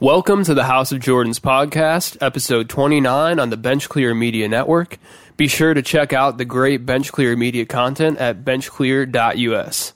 [0.00, 4.96] Welcome to the House of Jordans podcast, episode 29 on the Bench Clear Media Network.
[5.36, 9.92] Be sure to check out the great Bench Clear Media content at benchclear.us.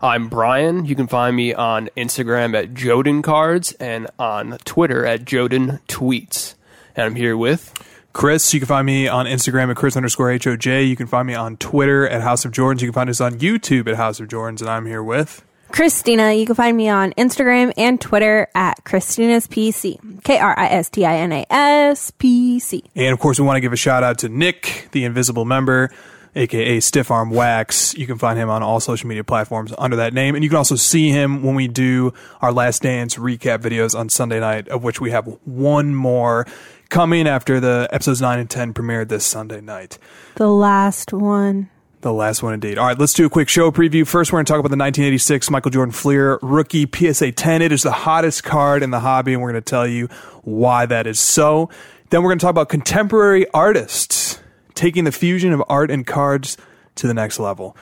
[0.00, 0.84] I'm Brian.
[0.84, 6.54] You can find me on Instagram at Joden Cards and on Twitter at Joden Tweets.
[6.94, 7.74] And I'm here with
[8.12, 10.88] Chris, you can find me on Instagram at Chris underscore HOJ.
[10.88, 12.80] You can find me on Twitter at House of Jordans.
[12.80, 14.60] You can find us on YouTube at House of Jordans.
[14.60, 16.32] And I'm here with Christina.
[16.32, 20.22] You can find me on Instagram and Twitter at Christina's PC.
[20.22, 22.84] K R I S T I N A S P C.
[22.94, 25.90] And of course, we want to give a shout out to Nick, the invisible member,
[26.36, 27.94] aka Stiff Arm Wax.
[27.94, 30.34] You can find him on all social media platforms under that name.
[30.34, 34.08] And you can also see him when we do our Last Dance recap videos on
[34.08, 36.46] Sunday night, of which we have one more
[36.90, 39.96] coming after the episodes 9 and 10 premiered this Sunday night.
[40.36, 41.70] The last one.
[42.02, 42.78] The last one, indeed.
[42.78, 44.04] All right, let's do a quick show preview.
[44.04, 47.62] First, we're going to talk about the 1986 Michael Jordan Fleer rookie PSA 10.
[47.62, 50.08] It is the hottest card in the hobby, and we're going to tell you
[50.42, 51.70] why that is so.
[52.10, 54.40] Then, we're going to talk about contemporary artists
[54.74, 56.56] taking the fusion of art and cards
[56.96, 57.76] to the next level.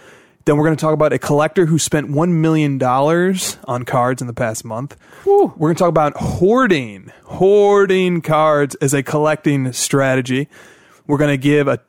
[0.45, 4.27] Then, we're going to talk about a collector who spent $1 million on cards in
[4.27, 4.99] the past month.
[5.25, 10.51] We're going to talk about hoarding, hoarding cards as a collecting strategy.
[11.07, 11.81] We're going to give a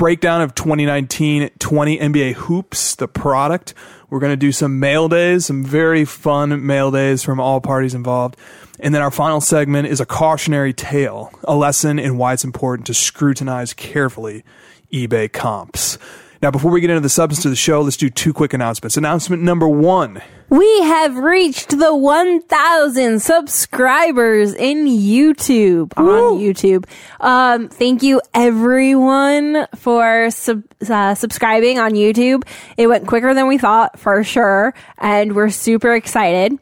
[0.00, 3.74] breakdown of 2019 20 NBA hoops, the product.
[4.08, 7.92] We're going to do some mail days, some very fun mail days from all parties
[7.94, 8.38] involved.
[8.78, 12.86] And then our final segment is a cautionary tale, a lesson in why it's important
[12.86, 14.42] to scrutinize carefully
[14.90, 15.98] eBay comps.
[16.42, 18.96] Now, before we get into the substance of the show, let's do two quick announcements.
[18.96, 20.22] Announcement number one.
[20.48, 26.86] We have reached the 1,000 subscribers in YouTube on YouTube.
[27.20, 32.44] Um, thank you everyone for sub- uh, subscribing on YouTube.
[32.78, 34.72] It went quicker than we thought for sure.
[34.96, 36.58] And we're super excited.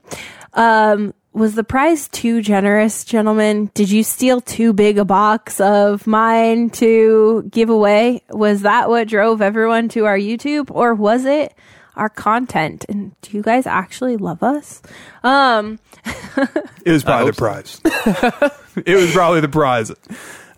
[0.55, 3.71] Um, was the prize too generous, gentlemen?
[3.75, 8.23] Did you steal too big a box of mine to give away?
[8.31, 11.55] Was that what drove everyone to our YouTube or was it
[11.97, 12.85] our content?
[12.89, 14.83] And do you guys actually love us?
[15.23, 15.79] Um,
[16.85, 17.81] It was probably the prize.
[17.85, 19.93] it was probably the prize.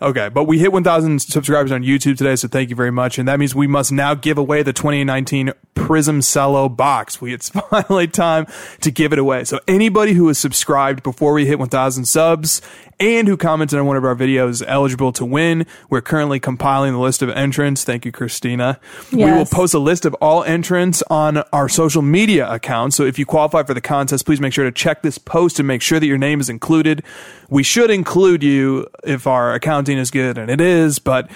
[0.01, 3.19] Okay, but we hit 1,000 subscribers on YouTube today, so thank you very much.
[3.19, 7.21] And that means we must now give away the 2019 Prizm Cello box.
[7.21, 8.47] We it's finally time
[8.81, 9.43] to give it away.
[9.43, 12.63] So anybody who is subscribed before we hit 1,000 subs
[12.99, 15.65] and who commented on one of our videos is eligible to win.
[15.89, 17.83] We're currently compiling the list of entrants.
[17.83, 18.79] Thank you, Christina.
[19.11, 22.95] We will post a list of all entrants on our social media accounts.
[22.95, 25.67] So if you qualify for the contest, please make sure to check this post and
[25.67, 27.03] make sure that your name is included.
[27.51, 31.29] We should include you if our accounting is good, and it is, but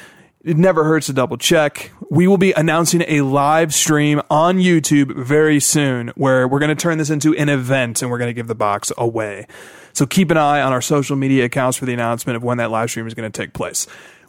[0.46, 1.92] it never hurts to double check.
[2.10, 6.82] We will be announcing a live stream on YouTube very soon where we're going to
[6.82, 9.46] turn this into an event and we're going to give the box away.
[9.92, 12.72] So keep an eye on our social media accounts for the announcement of when that
[12.72, 13.86] live stream is going to take place.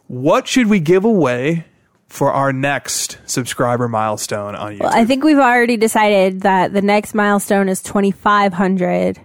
[0.09, 1.67] What should we give away
[2.09, 4.81] for our next subscriber milestone on YouTube?
[4.81, 9.21] well, I think we've already decided that the next milestone is 2,500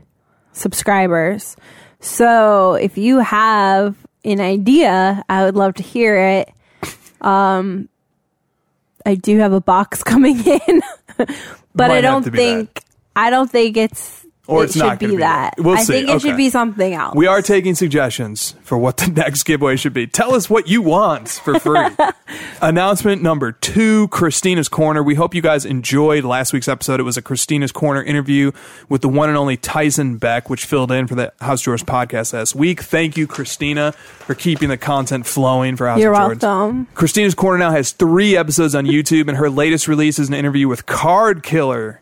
[0.53, 1.55] subscribers.
[2.01, 3.95] So if you have
[4.25, 6.51] an idea, I would love to hear it.
[7.21, 7.87] Um,
[9.05, 10.81] I do have a box coming in,
[11.17, 11.29] but
[11.75, 12.83] Might I don't think
[13.15, 14.20] I don't think it's
[14.51, 15.55] Or it it's should not be that.
[15.57, 15.63] that.
[15.63, 15.93] We'll I see.
[15.93, 16.27] think it Okay.
[16.29, 17.15] should be something else.
[17.15, 20.07] We are taking suggestions for what the next giveaway should be.
[20.07, 21.87] Tell us what you want for free.
[22.61, 25.01] Announcement number two Christina's Corner.
[25.03, 26.99] We hope you guys enjoyed last week's episode.
[26.99, 28.51] It was a Christina's Corner interview
[28.89, 32.33] with the one and only Tyson Beck, which filled in for the House Drawers podcast
[32.33, 32.81] last week.
[32.81, 36.87] Thank you, Christina, for keeping the content flowing for House You're welcome.
[36.93, 40.67] Christina's Corner now has three episodes on YouTube, and her latest release is an interview
[40.67, 42.00] with Card Killer.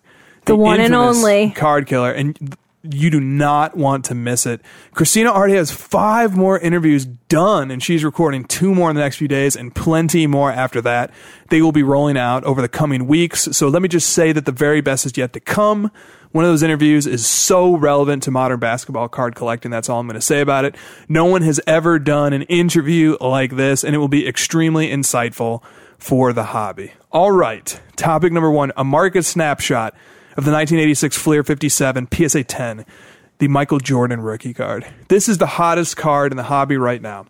[0.50, 1.52] The one and only.
[1.52, 2.12] Card Killer.
[2.12, 4.62] And you do not want to miss it.
[4.94, 9.18] Christina already has five more interviews done, and she's recording two more in the next
[9.18, 11.12] few days and plenty more after that.
[11.50, 13.50] They will be rolling out over the coming weeks.
[13.52, 15.92] So let me just say that the very best is yet to come.
[16.32, 19.72] One of those interviews is so relevant to modern basketball card collecting.
[19.72, 20.76] That's all I'm going to say about it.
[21.10, 25.64] No one has ever done an interview like this, and it will be extremely insightful
[25.98, 26.94] for the hobby.
[27.12, 27.82] All right.
[27.98, 29.96] Topic number one a market snapshot
[30.38, 32.86] of the 1986 Fleer 57 PSA 10,
[33.40, 34.86] the Michael Jordan rookie card.
[35.08, 37.26] This is the hottest card in the hobby right now.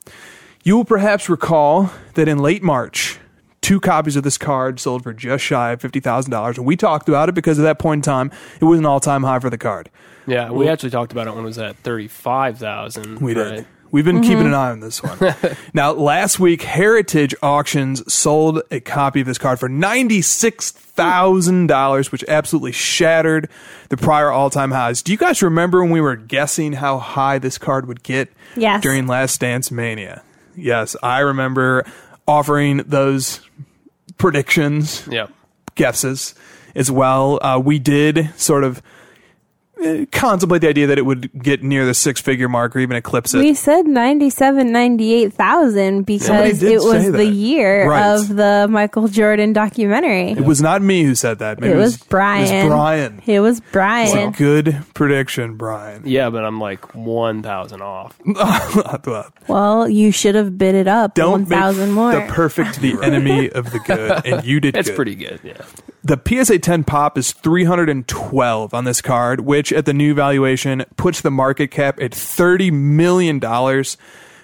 [0.64, 3.20] You will perhaps recall that in late March,
[3.62, 6.58] two copies of this card sold for just shy of $50,000.
[6.58, 9.00] And we talked about it because at that point in time, it was an all
[9.00, 9.90] time high for the card.
[10.28, 13.20] Yeah, we actually talked about it when it was at 35,000.
[13.20, 13.66] We right?
[13.90, 13.94] Did.
[13.94, 15.36] We've been keeping an eye on this one.
[15.74, 22.72] now, last week, Heritage Auctions sold a copy of this card for $96,000, which absolutely
[22.72, 23.50] shattered
[23.90, 25.02] the prior all time highs.
[25.02, 28.82] Do you guys remember when we were guessing how high this card would get Yes.
[28.82, 30.22] during Last Dance Mania?
[30.56, 31.86] Yes, I remember
[32.28, 33.40] offering those
[34.18, 35.28] predictions Yeah.
[35.76, 36.36] guesses
[36.76, 37.40] as well.
[37.42, 38.82] Uh, we did sort of
[40.12, 43.34] contemplate the idea that it would get near the six figure mark or even eclipse
[43.34, 43.40] it.
[43.40, 48.14] We said 97, 98,000 because it was say the year Right.
[48.16, 50.32] of the Michael Jordan documentary.
[50.32, 51.60] it was not me who said that.
[51.60, 52.44] Maybe It was Brian.
[52.54, 53.22] It was Brian.
[53.26, 54.06] It was Brian.
[54.08, 54.32] It's a Brian.
[54.34, 56.04] good prediction, Brian.
[56.06, 58.18] Yeah, but I'm like 1,000 off.
[59.48, 62.12] Well, you should have bid it up Don't make 1,000 more.
[62.14, 64.76] the perfect the enemy of the good, and you did.
[64.80, 64.96] It's good.
[64.96, 65.40] pretty good.
[65.44, 65.62] Yeah.
[66.04, 71.22] The PSA 10 pop is 312 on this card, which at the new valuation puts
[71.22, 73.40] the market cap at $30 million,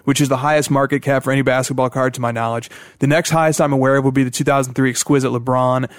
[0.05, 2.69] which is the highest market cap for any basketball card to my knowledge.
[2.99, 5.89] The next highest I'm aware of would be the 2003 exquisite LeBron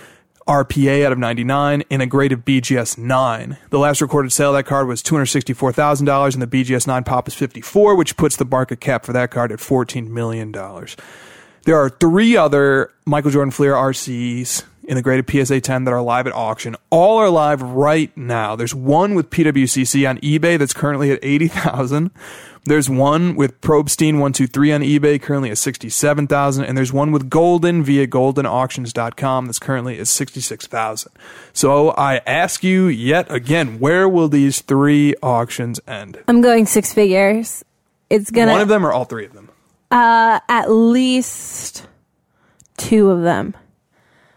[0.46, 3.58] RPA out of 99 in a grade of BGS 9.
[3.70, 7.34] The last recorded sale of that card was $264,000 and the BGS 9 pop is
[7.34, 10.52] 54, which puts the market cap for that card at $14 million.
[10.52, 16.03] There are three other Michael Jordan Fleer RCs in the graded PSA 10 that are
[16.03, 16.77] live at auction.
[16.91, 18.56] All are live right now.
[18.56, 22.11] There's one with PWCC on eBay that's currently at 80,000.
[22.65, 27.85] There's one with Probstein 123 on eBay currently at 67,000 and there's one with Goldin
[27.85, 31.12] via goldinauctions.com that's currently at 66,000.
[31.53, 36.19] So I ask you yet again, where will these three auctions end?
[36.27, 37.65] I'm going six figures.
[38.11, 39.49] It's going to One of them or all three of them?
[39.93, 41.87] Uh at least
[42.77, 43.55] two of them.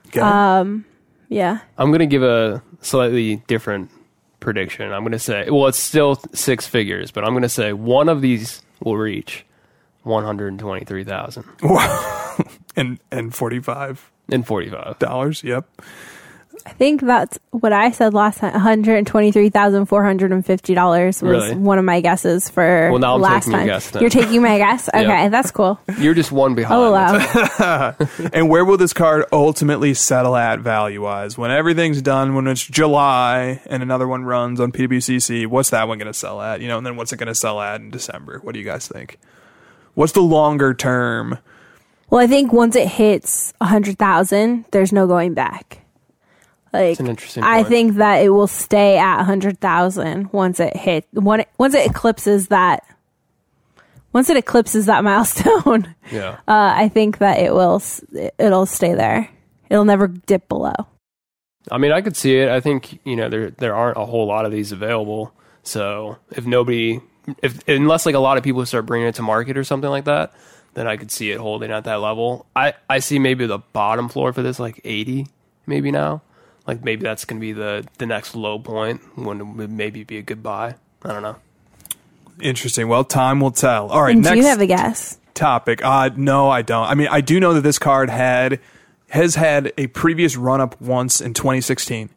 [0.10, 0.20] Okay.
[0.22, 0.86] Um,
[1.30, 1.60] yeah.
[1.78, 3.92] I'm going to give a slightly different
[4.40, 4.92] prediction.
[4.92, 8.10] I'm going to say, well, it's still six figures, but I'm going to say one
[8.10, 9.46] of these will reach
[10.04, 11.44] 123,000
[12.76, 15.00] and and 45 and 45.
[15.00, 15.44] dollars.
[15.44, 15.70] Yep.
[16.66, 18.52] I think that's what I said last time.
[18.54, 21.56] One hundred twenty-three thousand four hundred and fifty dollars was Really?
[21.56, 23.68] one of my guesses for Well, now I'm last taking your time.
[23.68, 24.02] guess then.
[24.02, 24.90] You're taking my guess.
[24.94, 25.80] Okay, that's cool.
[25.98, 26.80] You're just one behind.
[26.80, 27.96] Oh wow!
[28.34, 31.38] And where will this card ultimately settle at value wise?
[31.38, 35.98] When everything's done, when it's July and another one runs on PWCC, what's that one
[35.98, 36.62] going to sell at?
[36.62, 38.40] You know, and then what's it going to sell at in December?
[38.40, 39.18] What do you guys think?
[39.96, 41.40] What's the longer term?
[42.10, 45.79] Well, I think once it hits a hundred thousand, there's no going back.
[46.74, 47.68] Like an interesting I point.
[47.68, 51.90] think that it will stay at hundred thousand once it hit when it, once it
[51.90, 52.84] eclipses that.
[54.12, 56.38] Once it eclipses that milestone, Yeah.
[56.48, 57.82] uh, I think that it will
[58.40, 59.30] it'll stay there.
[59.70, 60.74] It'll never dip below.
[61.72, 62.50] I mean, I could see it.
[62.50, 65.32] I think you know there there aren't a whole lot of these available.
[65.62, 67.02] So if nobody,
[67.44, 70.06] if unless like a lot of people start bringing it to market or something like
[70.06, 70.34] that,
[70.74, 72.48] then I could see it holding at that level.
[72.56, 75.28] I I see maybe the bottom floor for this like eighty,
[75.68, 76.24] maybe now.
[76.70, 80.20] Like maybe that's gonna be the the next low point when it would maybe be
[80.20, 80.76] a good buy.
[81.04, 81.38] I don't know.
[82.40, 82.88] Interesting.
[82.88, 83.90] Well, time will tell.
[83.90, 85.18] All right, And do next you have a guess?
[85.34, 85.84] topic.
[85.84, 86.86] Uh, no, I don't.
[86.86, 88.60] I mean, I do know that this card had
[89.10, 92.12] has had a previous run up once in 2016,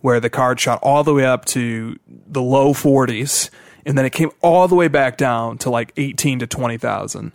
[0.00, 3.50] where the card shot all the way up to the low 40s,
[3.84, 7.32] and then it came all the way back down to like 18 to 20,000,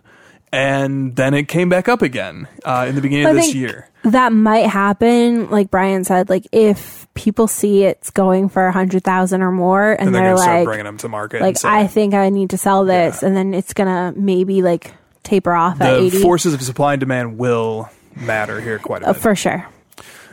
[0.54, 3.88] and then it came back up again uh, in the beginning of this think year.
[4.04, 9.02] That might happen, like Brian said, like if people see it's going for a hundred
[9.02, 11.40] thousand or more, and, And they're, they're, like, bringing them to market.
[11.40, 14.92] like say- I think I need to sell this, and then it's gonna maybe like
[15.22, 19.12] taper off at the forces of supply and demand will matter here quite a Uh,
[19.14, 19.22] bit.
[19.22, 19.66] for sure.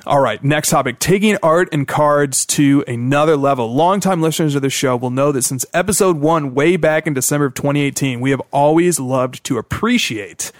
[0.03, 0.97] All right, next topic.
[0.97, 3.71] Taking art and cards to another level.
[3.71, 7.45] Longtime listeners of the show will know that since episode one, way back in December
[7.45, 10.51] of 2018, we have always loved to appreciate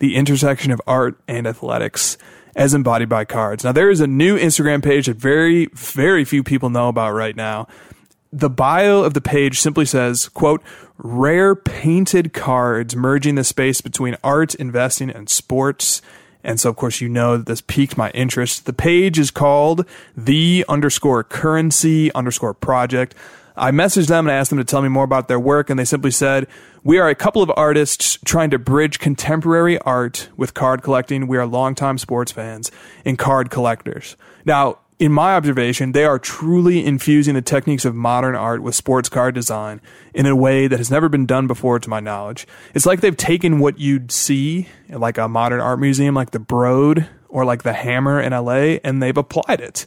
[0.00, 2.18] the intersection of art and athletics
[2.56, 3.62] as embodied by cards.
[3.62, 7.36] Now, there is a new Instagram page that very, very few people know about right
[7.36, 7.68] now.
[8.32, 10.60] The bio of the page simply says, quote,
[10.98, 16.02] rare painted cards merging the space between art, investing, and sports.
[16.44, 18.66] And so, of course, you know that this piqued my interest.
[18.66, 23.14] The page is called the underscore currency underscore project.
[23.56, 25.84] I messaged them and asked them to tell me more about their work, and they
[25.84, 26.46] simply said,
[26.82, 31.26] We are a couple of artists trying to bridge contemporary art with card collecting.
[31.26, 32.70] We are longtime sports fans
[33.04, 34.16] and card collectors.
[34.44, 39.08] Now, in my observation, they are truly infusing the techniques of modern art with sports
[39.08, 39.80] card design
[40.14, 42.46] in a way that has never been done before, to my knowledge.
[42.72, 47.08] It's like they've taken what you'd see like a modern art museum, like the Broad
[47.28, 49.86] or like the Hammer in LA, and they've applied it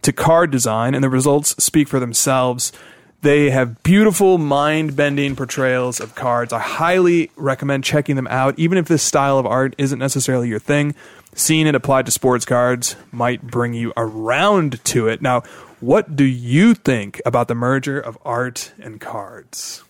[0.00, 2.72] to card design, and the results speak for themselves.
[3.20, 6.54] They have beautiful, mind bending portrayals of cards.
[6.54, 10.58] I highly recommend checking them out, even if this style of art isn't necessarily your
[10.58, 10.94] thing.
[11.34, 15.20] Seeing it applied to sports cards might bring you around to it.
[15.20, 15.40] Now,
[15.80, 19.82] what do you think about the merger of art and cards?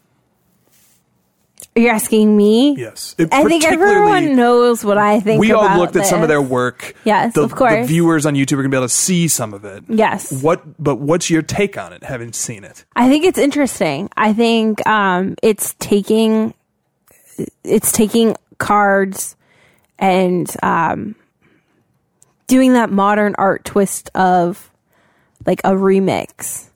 [1.76, 2.76] You're asking me?
[2.76, 3.16] Yes.
[3.18, 6.42] It I think everyone knows what I think We all looked at some of their
[6.42, 6.94] work.
[7.04, 7.72] Yes, the, of course.
[7.72, 9.82] The viewers on YouTube are going to be able to see some of it.
[9.88, 10.30] Yes.
[10.42, 10.62] What?
[10.82, 12.04] But what's your take on it?
[12.04, 14.08] Having seen it, I think it's interesting.
[14.16, 16.54] I think um, it's taking
[17.64, 19.34] it's taking cards
[19.98, 21.16] and um,
[22.46, 24.70] doing that modern art twist of
[25.46, 26.70] like a remix.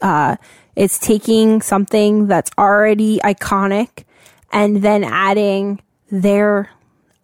[0.00, 0.36] Uh,
[0.74, 4.04] it's taking something that's already iconic
[4.52, 6.70] and then adding their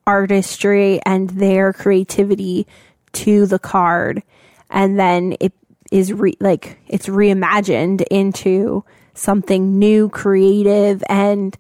[0.07, 2.67] artistry and their creativity
[3.13, 4.23] to the card
[4.71, 5.53] and then it
[5.91, 11.57] is re- like it's reimagined into something new creative and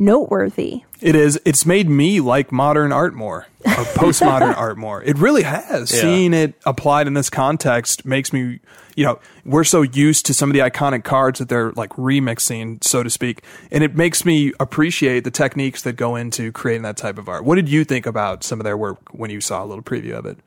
[0.00, 1.40] noteworthy it is.
[1.44, 5.02] It's made me like modern art more, or postmodern art more.
[5.02, 5.92] It really has.
[5.92, 6.00] Yeah.
[6.00, 8.60] Seeing it applied in this context makes me.
[8.96, 12.84] You know, we're so used to some of the iconic cards that they're like remixing,
[12.84, 16.96] so to speak, and it makes me appreciate the techniques that go into creating that
[16.98, 17.44] type of art.
[17.44, 20.18] What did you think about some of their work when you saw a little preview
[20.18, 20.38] of it?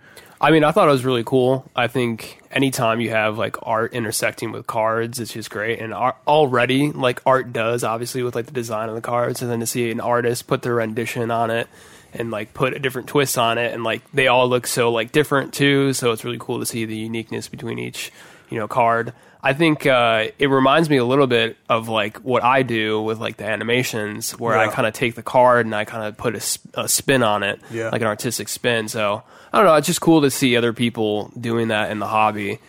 [0.44, 1.72] I mean, I thought it was really cool.
[1.74, 5.80] I think anytime you have like art intersecting with cards, it's just great.
[5.80, 9.62] And already, like art does, obviously, with like the design of the cards, and then
[9.62, 11.70] to see an artist put their rendition on it
[12.12, 15.14] and like put a different twist on it, and like they all look so like
[15.14, 15.94] different too.
[15.94, 18.12] So it's really cool to see the uniqueness between each,
[18.50, 19.14] you know, card.
[19.46, 23.20] I think uh, it reminds me a little bit of like what I do with
[23.20, 26.34] like the animations, where I kind of take the card and I kind of put
[26.36, 27.90] a spin on it, Yeah.
[27.90, 28.88] like an artistic spin.
[28.88, 29.22] So
[29.52, 29.76] I don't know.
[29.76, 32.60] It's just cool to see other people doing that in the hobby,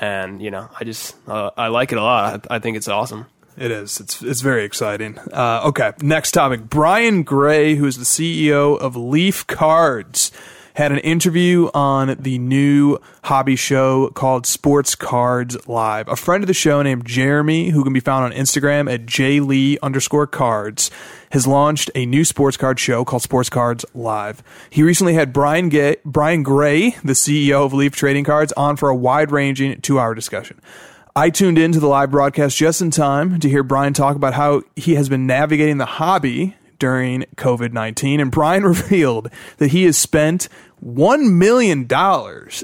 [0.00, 2.46] and you know, I just uh, I like it a lot.
[2.50, 3.26] I, I think it's awesome.
[3.58, 4.00] It is.
[4.00, 5.18] It's it's very exciting.
[5.30, 6.70] Uh, okay, next topic.
[6.70, 10.32] Brian Gray, who is the CEO of Leaf Cards,
[10.74, 16.08] had an interview on the new hobby show called Sports Cards Live.
[16.08, 19.78] A friend of the show named Jeremy, who can be found on Instagram at jlee
[19.82, 20.90] underscore cards,
[21.32, 24.42] has launched a new sports card show called Sports Cards Live.
[24.70, 25.70] He recently had Brian
[26.04, 30.60] Brian Gray, the CEO of Leaf Trading Cards, on for a wide-ranging two-hour discussion.
[31.14, 34.62] I tuned into the live broadcast just in time to hear Brian talk about how
[34.76, 38.18] he has been navigating the hobby during COVID 19.
[38.18, 40.48] And Brian revealed that he has spent
[40.84, 41.82] $1 million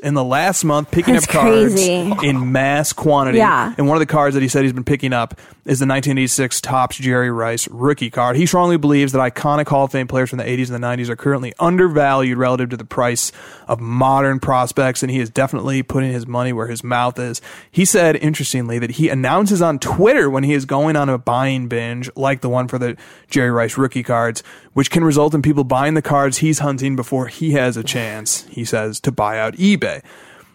[0.02, 2.12] in the last month picking That's up cards crazy.
[2.22, 3.38] in mass quantity.
[3.38, 3.72] Yeah.
[3.78, 5.34] And one of the cards that he said he's been picking up
[5.64, 8.36] is the 1986 Topps Jerry Rice rookie card.
[8.36, 11.08] He strongly believes that iconic Hall of Fame players from the 80s and the 90s
[11.10, 13.30] are currently undervalued relative to the price
[13.68, 17.42] of modern prospects, and he is definitely putting his money where his mouth is.
[17.70, 21.68] He said, interestingly, that he announces on Twitter when he is going on a buying
[21.68, 22.96] binge, like the one for the
[23.28, 27.26] Jerry Rice rookie cards, which can result in people buying the cards he's hunting before
[27.26, 28.07] he has a chance,
[28.50, 30.02] he says, to buy out eBay.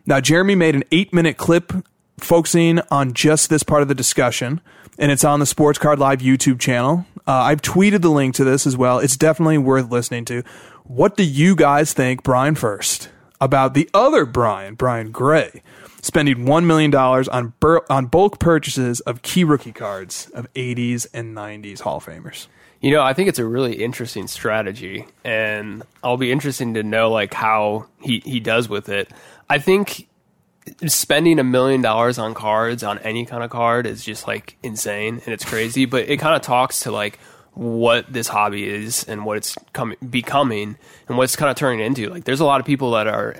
[0.05, 1.71] Now, Jeremy made an eight minute clip
[2.19, 4.61] focusing on just this part of the discussion,
[4.97, 7.05] and it's on the Sports Card Live YouTube channel.
[7.27, 8.99] Uh, I've tweeted the link to this as well.
[8.99, 10.43] It's definitely worth listening to.
[10.83, 15.61] What do you guys think, Brian, first, about the other Brian, Brian Gray,
[16.01, 21.35] spending $1 million on, bur- on bulk purchases of key rookie cards of 80s and
[21.35, 22.47] 90s Hall of Famers?
[22.83, 27.09] You know, I think it's a really interesting strategy, and I'll be interested to know
[27.09, 29.09] like how he he does with it.
[29.49, 30.09] I think
[30.87, 35.21] spending a million dollars on cards on any kind of card is just like insane
[35.23, 35.85] and it's crazy.
[35.85, 37.19] but it kind of talks to like
[37.53, 41.79] what this hobby is and what it's coming becoming and what it's kind of turning
[41.79, 42.09] into.
[42.09, 43.37] Like, there's a lot of people that are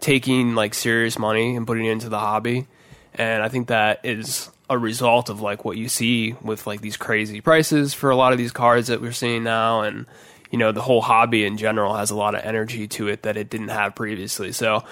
[0.00, 2.66] taking like serious money and putting it into the hobby,
[3.14, 6.96] and I think that is a result of like what you see with like these
[6.96, 9.82] crazy prices for a lot of these cards that we're seeing now.
[9.82, 10.06] And
[10.50, 13.36] you know the whole hobby in general has a lot of energy to it that
[13.36, 14.52] it didn't have previously.
[14.52, 14.84] So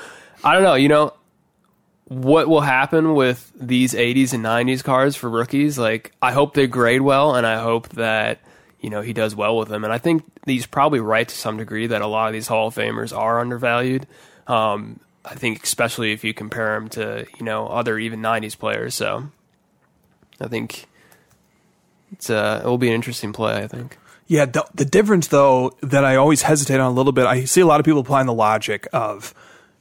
[0.42, 1.14] i don't know you know
[2.06, 5.78] what will happen with these 80s and 90s cards for rookies?
[5.78, 8.40] Like i hope they grade well and i hope that
[8.80, 9.84] you know he does well with them.
[9.84, 12.68] And i think he's probably right to some degree that a lot of these hall
[12.68, 14.06] of famers are undervalued.
[14.46, 18.94] Um, i think especially if you compare them to you know other even 90s players
[18.94, 19.30] so
[20.40, 20.86] I think
[22.12, 23.62] it's uh, it will be an interesting play.
[23.62, 23.98] I think.
[24.26, 27.60] Yeah, the, the difference though that I always hesitate on a little bit, I see
[27.60, 29.34] a lot of people applying the logic of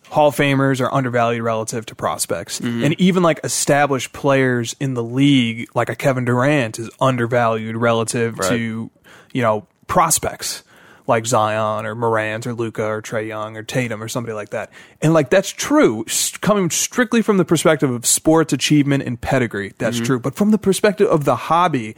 [0.10, 5.04] Hall of Famers are undervalued relative to prospects, and even like established players in the
[5.04, 8.92] league, like a Kevin Durant, is undervalued relative to
[9.32, 10.64] you know prospects.
[11.06, 14.72] Like Zion or Morant or Luka or Trae Young or Tatum or somebody like that.
[15.02, 16.06] And like that's true,
[16.42, 19.74] coming strictly from the perspective of sports achievement and pedigree.
[19.78, 20.06] That's mm-hmm.
[20.06, 20.20] true.
[20.20, 21.96] But from the perspective of the hobby,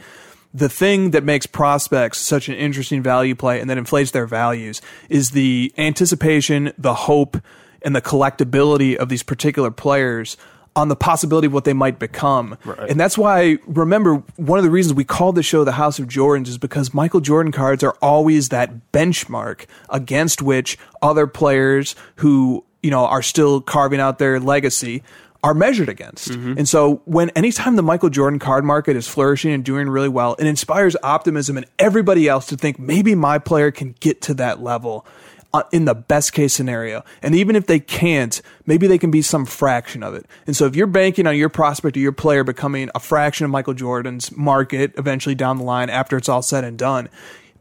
[0.52, 4.80] the thing that makes prospects such an interesting value play and that inflates their values
[5.08, 7.36] is the anticipation, the hope,
[7.82, 10.36] and the collectability of these particular players
[10.76, 12.56] on the possibility of what they might become.
[12.64, 12.90] Right.
[12.90, 16.06] And that's why, remember, one of the reasons we called the show The House of
[16.06, 22.62] Jordans is because Michael Jordan cards are always that benchmark against which other players who,
[22.82, 25.02] you know, are still carving out their legacy
[25.42, 26.30] are measured against.
[26.30, 26.58] Mm-hmm.
[26.58, 30.34] And so when anytime the Michael Jordan card market is flourishing and doing really well,
[30.38, 34.62] it inspires optimism in everybody else to think maybe my player can get to that
[34.62, 35.06] level
[35.54, 37.02] Uh, in the best case scenario.
[37.22, 40.26] And even if they can't, maybe they can be some fraction of it.
[40.46, 43.50] And so if you're banking on your prospect or your player becoming a fraction of
[43.50, 47.08] Michael Jordan's market eventually down the line after it's all said and done,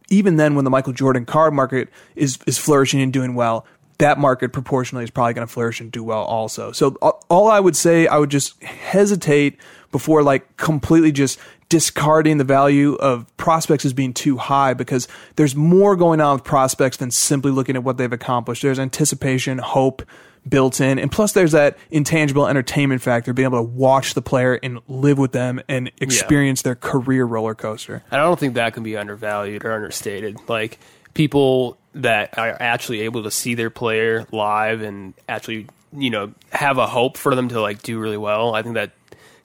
[0.09, 3.65] even then when the Michael Jordan card market is is flourishing and doing well,
[3.97, 6.71] that market proportionally is probably going to flourish and do well also.
[6.71, 9.57] So uh, all I would say, I would just hesitate
[9.91, 11.39] before like completely just
[11.75, 16.43] discarding the value of prospects as being too high because there's more going on with
[16.45, 18.61] prospects than simply looking at what they've accomplished.
[18.61, 20.01] There's anticipation, hope
[20.47, 24.57] built in, and plus there's that intangible entertainment factor, being able to watch the player
[24.63, 28.01] and live with them and experience their career roller coaster.
[28.09, 30.37] And I don't think that can be undervalued or understated.
[30.47, 30.79] Like
[31.13, 36.77] people that are actually able to see their player live and actually, you know, have
[36.77, 38.55] a hope for them to like do really well.
[38.55, 38.91] I think that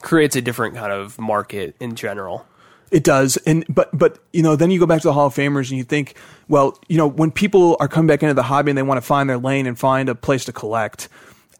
[0.03, 2.47] creates a different kind of market in general.
[2.91, 5.35] It does, and but but you know, then you go back to the Hall of
[5.35, 6.17] Famers and you think,
[6.49, 9.07] well, you know, when people are coming back into the hobby and they want to
[9.07, 11.09] find their lane and find a place to collect,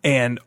[0.03, 0.41] and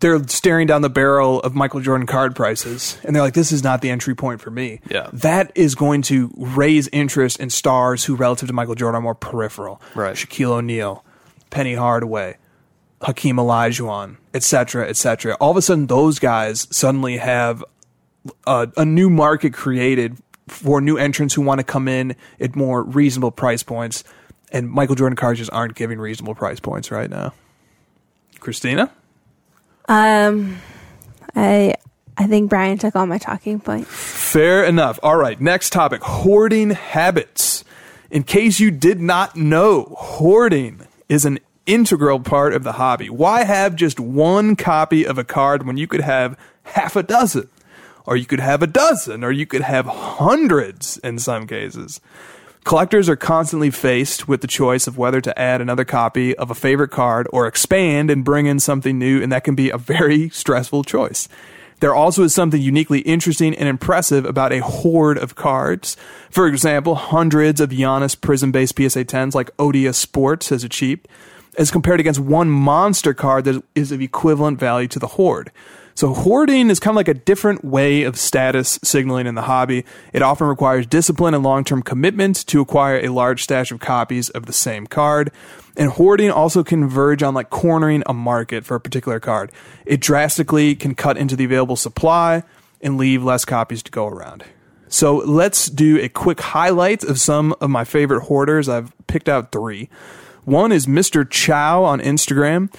[0.00, 3.64] they're staring down the barrel of Michael Jordan card prices, and they're like, "This is
[3.64, 5.08] not the entry point for me." Yeah.
[5.12, 9.16] that is going to raise interest in stars who, relative to Michael Jordan, are more
[9.16, 9.80] peripheral.
[9.96, 10.14] Right.
[10.14, 11.04] Shaquille O'Neal,
[11.50, 12.36] Penny Hardaway,
[13.02, 15.34] Hakeem Olajuwon, et cetera, et cetera.
[15.34, 17.64] All of a sudden, those guys suddenly have
[18.46, 20.16] a, a new market created
[20.48, 24.02] for new entrants who want to come in at more reasonable price points.
[24.50, 27.34] And Michael Jordan cards just aren't giving reasonable price points right now.
[28.40, 28.90] Christina?
[29.88, 30.58] Um,
[31.36, 31.74] I
[32.16, 33.88] I think Brian took all my talking points.
[33.90, 34.98] Fair enough.
[35.02, 37.62] All right, next topic hoarding habits.
[38.10, 43.08] In case you did not know, hoarding is an integral part of the hobby.
[43.10, 47.48] Why have just one copy of a card when you could have half a dozen?
[48.06, 52.00] Or you could have a dozen, or you could have hundreds in some cases.
[52.64, 56.54] Collectors are constantly faced with the choice of whether to add another copy of a
[56.54, 60.30] favorite card or expand and bring in something new, and that can be a very
[60.30, 61.28] stressful choice.
[61.80, 65.96] There also is something uniquely interesting and impressive about a horde of cards.
[66.28, 71.06] For example, hundreds of Giannis Prizm based PSA 10s like Odia Sports has achieved,
[71.58, 75.52] as compared against one monster card that is of equivalent value to the horde.
[75.94, 79.84] So hoarding is kind of like a different way of status signaling in the hobby.
[80.12, 84.46] It often requires discipline and long-term commitment to acquire a large stash of copies of
[84.46, 85.32] the same card.
[85.76, 89.50] And hoarding also converge on like cornering a market for a particular card.
[89.84, 92.44] It drastically can cut into the available supply
[92.80, 94.44] and leave less copies to go around.
[94.86, 98.68] So let's do a quick highlight of some of my favorite hoarders.
[98.68, 99.90] I've picked out three.
[100.48, 101.28] One is Mr.
[101.28, 102.72] Chow on Instagram.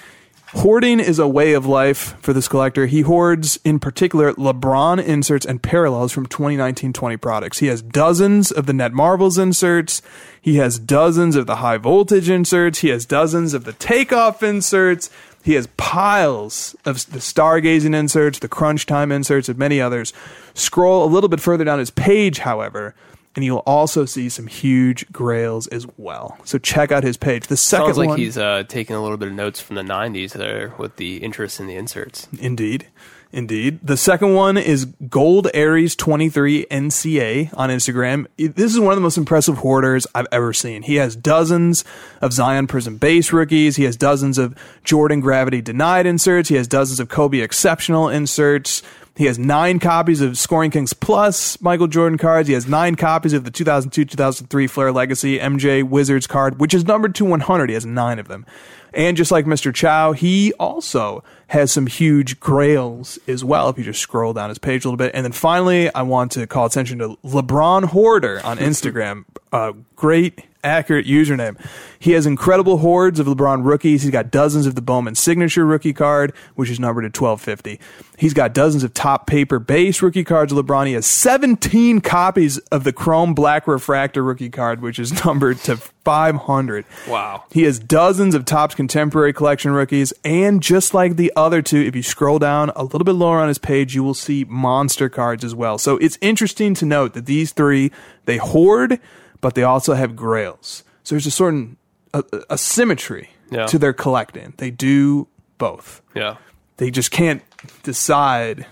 [0.54, 2.86] Hoarding is a way of life for this collector.
[2.86, 7.60] He hoards, in particular, LeBron inserts and parallels from 2019 20 products.
[7.60, 10.02] He has dozens of the Net Marvels inserts.
[10.40, 12.80] He has dozens of the high voltage inserts.
[12.80, 15.08] He has dozens of the takeoff inserts.
[15.44, 20.12] He has piles of the stargazing inserts, the crunch time inserts, and many others.
[20.54, 22.96] Scroll a little bit further down his page, however,
[23.36, 26.38] and you'll also see some huge grails as well.
[26.44, 27.46] So check out his page.
[27.46, 29.82] The second Sounds like one, he's uh, taking a little bit of notes from the
[29.82, 32.26] '90s there with the interest in the inserts.
[32.38, 32.88] Indeed.
[33.32, 33.78] Indeed.
[33.80, 38.26] The second one is Gold Aries 23 NCA on Instagram.
[38.36, 40.82] This is one of the most impressive hoarders I've ever seen.
[40.82, 41.84] He has dozens
[42.20, 43.76] of Zion Prizm base rookies.
[43.76, 46.48] He has dozens of Jordan Gravity denied inserts.
[46.48, 48.82] He has dozens of Kobe exceptional inserts.
[49.16, 52.48] He has nine copies of Scoring Kings Plus Michael Jordan cards.
[52.48, 56.84] He has nine copies of the 2002 2003 Flair Legacy MJ Wizards card, which is
[56.86, 57.68] numbered to 100.
[57.68, 58.46] He has nine of them.
[58.92, 59.72] And just like Mr.
[59.74, 63.68] Chow, he also has some huge grails as well.
[63.68, 65.12] If you just scroll down his page a little bit.
[65.14, 69.24] And then finally, I want to call attention to LeBron Hoarder on Instagram.
[69.52, 71.58] uh, great accurate username.
[71.98, 74.02] He has incredible hordes of LeBron rookies.
[74.02, 77.80] He's got dozens of the Bowman signature rookie card, which is numbered at 1250.
[78.16, 80.86] He's got dozens of top paper base rookie cards of LeBron.
[80.86, 85.76] He has 17 copies of the chrome black refractor rookie card, which is numbered to
[86.04, 86.84] 500.
[87.08, 87.44] Wow.
[87.50, 91.94] He has dozens of Topps contemporary collection rookies, and just like the other two, if
[91.94, 95.44] you scroll down a little bit lower on his page, you will see monster cards
[95.44, 95.78] as well.
[95.78, 97.92] So it's interesting to note that these three
[98.24, 99.00] they hoard,
[99.40, 100.84] but they also have grails.
[101.04, 101.76] So there's a certain
[102.14, 103.66] a, a symmetry Yeah.
[103.66, 104.54] to their collecting.
[104.56, 106.02] They do both.
[106.14, 106.36] Yeah.
[106.78, 107.42] They just can't
[107.82, 108.66] decide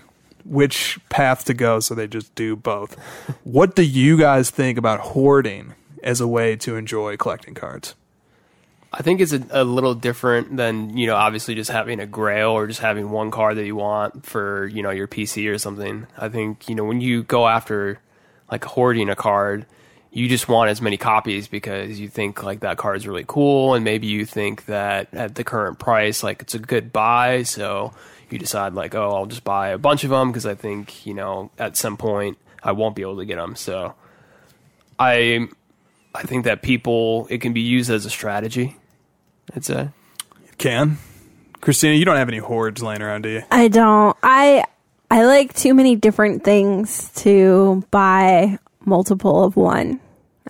[0.45, 2.95] which path to go, so they just do both.
[3.43, 7.93] what do you guys think about hoarding as a way to enjoy collecting cards?
[8.91, 12.49] I think it's a, a little different than you know obviously just having a grail
[12.49, 16.07] or just having one card that you want for you know your PC or something.
[16.17, 17.99] I think you know when you go after
[18.51, 19.67] like hoarding a card,
[20.11, 23.83] you just want as many copies because you think like that card's really cool and
[23.83, 27.93] maybe you think that at the current price like it's a good buy, so
[28.29, 31.13] you decide like oh I'll just buy a bunch of them because I think you
[31.13, 33.55] know at some point I won't be able to get them.
[33.55, 33.93] So
[34.97, 35.47] I
[36.13, 38.75] I think that people it can be used as a strategy.
[39.55, 39.89] I'd say.
[40.47, 40.97] it Can
[41.61, 43.43] Christina, you don't have any hordes laying around, do you?
[43.51, 44.15] I don't.
[44.23, 44.63] I
[45.11, 49.99] I like too many different things to buy multiple of one.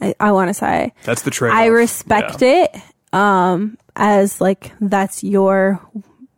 [0.01, 1.51] I, I want to say That's the trade.
[1.51, 2.75] I respect it
[3.11, 5.81] um as like that's your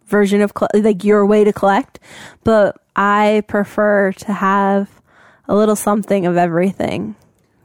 [0.07, 1.99] version of like your way to collect,
[2.43, 4.89] but I prefer to have
[5.47, 7.15] a little something of everything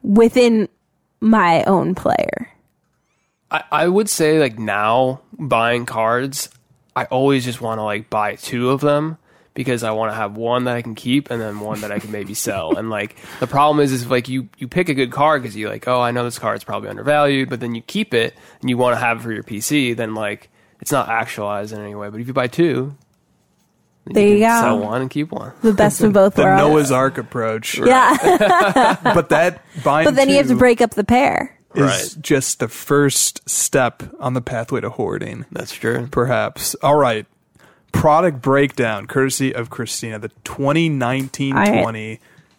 [0.02, 0.68] within
[1.20, 2.50] my own player.
[3.50, 6.50] I, I would say like now buying cards,
[6.94, 9.18] I always just want to like buy two of them
[9.56, 11.98] because I want to have one that I can keep and then one that I
[11.98, 12.76] can maybe sell.
[12.76, 15.68] And like the problem is, is like you you pick a good card because you
[15.68, 18.76] like, oh, I know this card's probably undervalued, but then you keep it and you
[18.78, 19.96] want to have it for your PC.
[19.96, 20.48] Then like
[20.80, 22.08] it's not actualized in any way.
[22.10, 22.94] But if you buy two,
[24.04, 24.60] then There you can go.
[24.60, 25.52] Sell one and keep one.
[25.62, 26.62] The best of both the worlds.
[26.62, 27.76] Noah's Ark approach.
[27.78, 31.58] yeah, But that buying but then you have to break up the pair.
[31.74, 32.22] is Right.
[32.22, 35.44] just the first step on the pathway to hoarding.
[35.50, 36.06] That's true.
[36.10, 36.74] Perhaps.
[36.76, 37.26] All right.
[37.96, 42.18] Product breakdown, courtesy of Christina, the 2019-20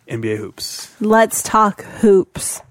[0.10, 0.95] NBA hoops.
[1.00, 2.62] Let's talk hoops.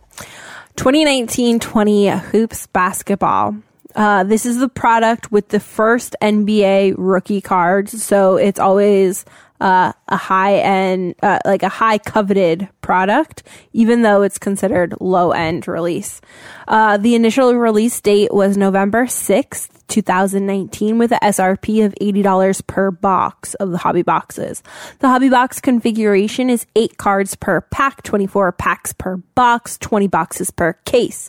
[0.76, 3.56] 2019-20 hoops basketball.
[3.94, 9.24] Uh, this is the product with the first NBA rookie cards, so it's always
[9.60, 13.42] uh, a high end, uh, like a high coveted product,
[13.72, 16.20] even though it's considered low end release.
[16.68, 22.90] Uh, the initial release date was November 6th, 2019 with a SRP of $80 per
[22.90, 24.62] box of the hobby boxes.
[24.98, 30.50] The hobby box configuration is 8 cards per pack, 24 packs per box, 20 boxes
[30.50, 31.28] per case.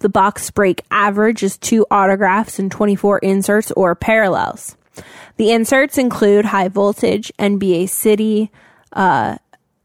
[0.00, 4.76] The box break average is 2 autographs and 24 inserts or parallels.
[5.36, 8.50] The inserts include High Voltage, NBA City,
[8.92, 9.38] uh,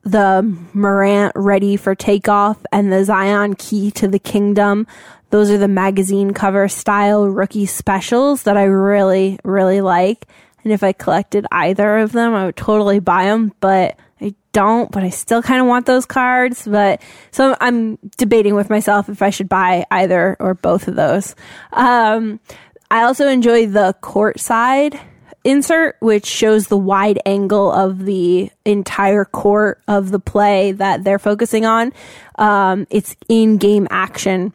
[0.03, 0.41] the
[0.73, 4.85] Morant Ready for Takeoff, and the Zion Key to the Kingdom.
[5.29, 10.27] Those are the magazine cover style rookie specials that I really, really like.
[10.63, 14.91] And if I collected either of them, I would totally buy them, but I don't,
[14.91, 16.67] but I still kind of want those cards.
[16.67, 21.35] But so I'm debating with myself if I should buy either or both of those.
[21.71, 22.39] Um,
[22.93, 24.99] I also enjoy the court side
[25.43, 31.17] insert, which shows the wide angle of the entire court of the play that they're
[31.17, 31.91] focusing on.
[32.37, 34.53] Um, it's in game action.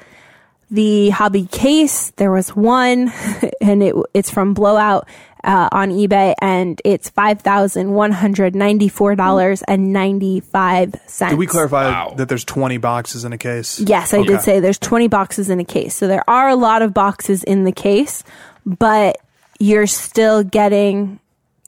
[0.72, 3.12] The hobby case, there was one,
[3.60, 5.06] and it it's from Blowout
[5.44, 10.94] uh, on eBay, and it's five thousand one hundred ninety four dollars and ninety five
[11.06, 11.30] cents.
[11.32, 12.14] Did we clarify Wow.
[12.16, 13.80] that there's 20 boxes in a case?
[13.80, 14.28] Yes, I Okay.
[14.28, 15.94] did say there's 20 boxes in a case.
[15.94, 18.24] So there are a lot of boxes in the case,
[18.64, 19.18] but
[19.58, 21.20] you're still getting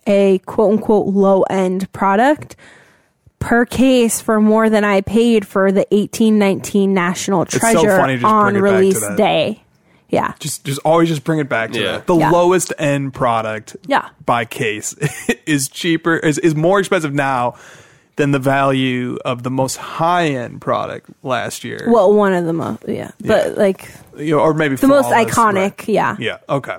[0.06, 2.56] a quote unquote low end product
[3.44, 8.32] per case for more than I paid for the 1819 National Treasure funny to just
[8.32, 9.62] on bring it back to release day.
[10.08, 10.32] Yeah.
[10.38, 11.92] Just, just always just bring it back to Yeah.
[11.92, 12.06] that.
[12.06, 12.30] The Yeah.
[12.30, 14.08] lowest end product Yeah.
[14.24, 14.94] by case
[15.46, 17.54] is cheaper, is, is more expensive now
[18.16, 21.84] than the value of the most high end product last year.
[21.88, 23.10] Well, one of the most, yeah.
[23.20, 25.88] But like You know, or maybe the most iconic, right.
[25.88, 26.16] yeah.
[26.18, 26.36] Yeah.
[26.48, 26.76] Okay.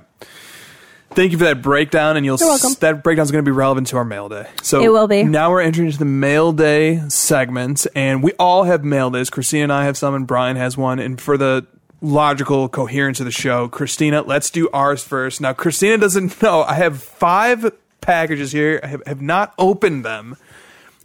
[1.16, 3.56] Thank you for that breakdown, and you'll You're s- that breakdown is going to be
[3.56, 4.48] relevant to our mail day.
[4.62, 5.24] So It will be.
[5.24, 9.30] Now we're entering into the mail day segment, and we all have mail days.
[9.30, 11.00] Christina and I have some, and Brian has one.
[11.00, 11.66] And for the
[12.02, 15.40] logical coherence of the show, Christina, let's do ours first.
[15.40, 18.82] Now, Christina doesn't know I have five packages here.
[18.84, 20.36] I have, have not opened them,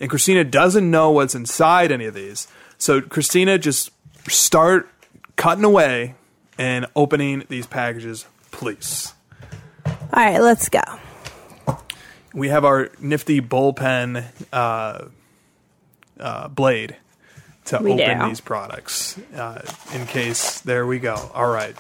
[0.01, 2.49] and Christina doesn't know what's inside any of these.
[2.79, 3.91] So, Christina, just
[4.29, 4.89] start
[5.37, 6.17] cutting away
[6.59, 9.15] and opening these packages, please.
[10.13, 10.81] All right, let's go.
[12.35, 15.05] we have our nifty bullpen uh,
[16.19, 16.97] uh, blade
[17.67, 18.29] to We open do.
[18.29, 19.63] these products uh,
[19.95, 20.61] in case.
[20.61, 21.15] There we go.
[21.35, 21.75] All right.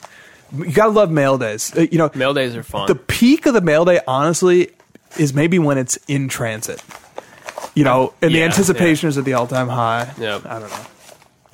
[0.56, 1.76] You gotta love mail days.
[1.76, 2.86] Uh, you know, Mail days are fun.
[2.88, 4.70] the peak of the mail day, honestly,
[5.18, 6.82] is maybe when it's in transit.
[7.74, 10.12] You know, and the Yeah, anticipation is at the all-time high.
[10.18, 10.86] Yeah, I don't know.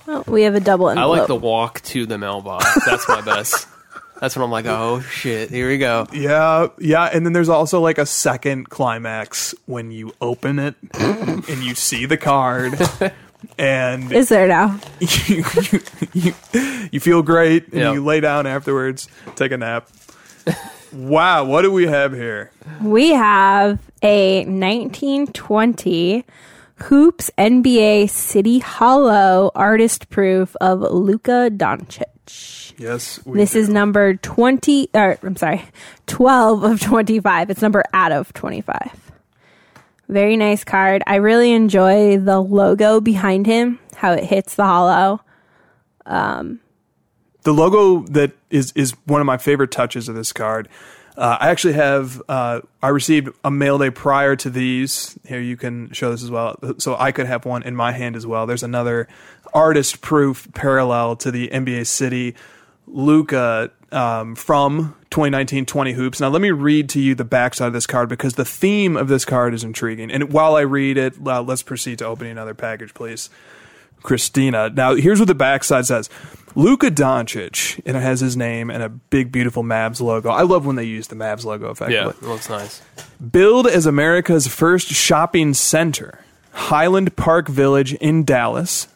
[0.06, 2.64] Well, we have a double I like the walk to the mailbox.
[2.86, 3.68] That's my best.
[4.20, 6.06] That's when I'm like, oh shit, here we go.
[6.12, 11.62] Yeah, yeah, and then there's also like a second climax when you open it and
[11.62, 12.74] you see the card,
[13.58, 14.80] and Is there now?
[15.00, 15.80] you, you,
[16.14, 17.92] you, you feel great and Yeah.
[17.92, 19.88] you lay down afterwards, take a nap.
[20.92, 22.50] wow, what do we have here?
[22.82, 26.24] We have a 1920
[26.84, 32.65] Hoops NBA City Holo artist proof of Luka Doncic.
[32.78, 33.58] Yes, This do.
[33.60, 35.62] is number 20, or I'm sorry,
[36.06, 37.50] 12 of 25.
[37.50, 39.12] It's number out of 25.
[40.08, 41.02] Very nice card.
[41.06, 45.20] I really enjoy the logo behind him, how it hits the holo.
[46.06, 50.68] the logo that is is one of my favorite touches of this card.
[51.16, 55.18] Uh, I actually have uh, I received a mail day prior to these.
[55.26, 58.16] Here you can show this as well, so I could have one in my hand
[58.16, 58.46] as well.
[58.46, 59.08] There's another
[59.54, 62.34] artist proof parallel to the NBA City
[62.86, 66.20] Luka um, from 2019-20 hoops.
[66.20, 69.08] Now let me read to you the backside of this card because the theme of
[69.08, 70.10] this card is intriguing.
[70.10, 73.30] And while I read it, uh, let's proceed to opening another package, please.
[74.02, 74.70] Christina.
[74.70, 76.08] Now, here's what the backside says
[76.54, 80.30] Luka Doncic, and it has his name and a big, beautiful Mavs logo.
[80.30, 81.96] I love when they use the Mavs logo effectively.
[81.96, 82.82] Yeah, it looks nice.
[83.30, 86.20] Billed as America's first shopping center,
[86.52, 88.88] Highland Park Village in Dallas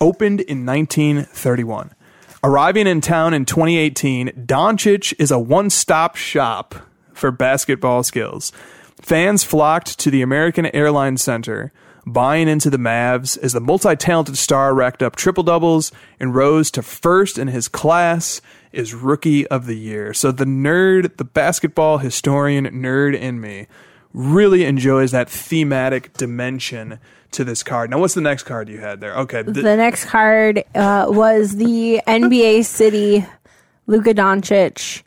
[0.00, 1.90] opened in 1931.
[2.44, 6.74] Arriving in town in 2018, Doncic is a one stop shop
[7.14, 8.52] for basketball skills.
[9.00, 11.72] Fans flocked to the American Airlines Center,
[12.06, 16.70] buying into the Mavs as the multi talented star racked up triple doubles and rose
[16.72, 20.12] to first in his class as Rookie of the Year.
[20.12, 23.66] So the nerd, the basketball historian nerd in me,
[24.12, 26.98] really enjoys that thematic dimension
[27.32, 27.90] to this card.
[27.90, 29.14] Now, what's the next card you had there?
[29.18, 33.24] Okay, th- The next card uh, was the NBA City
[33.86, 35.02] Luka Doncic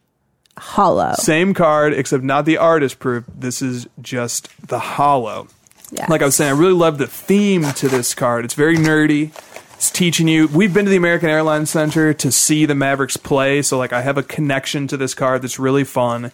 [0.57, 1.13] holo.
[1.13, 3.25] Same card, except not the artist proof.
[3.33, 5.47] This is just the holo.
[5.91, 6.09] Yes.
[6.09, 8.45] Like I was saying, I really love the theme to this card.
[8.45, 9.31] It's very nerdy.
[9.73, 10.47] It's teaching you.
[10.47, 14.01] We've been to the American Airlines Center to see the Mavericks play, so like I
[14.01, 16.31] have a connection to this card that's really fun,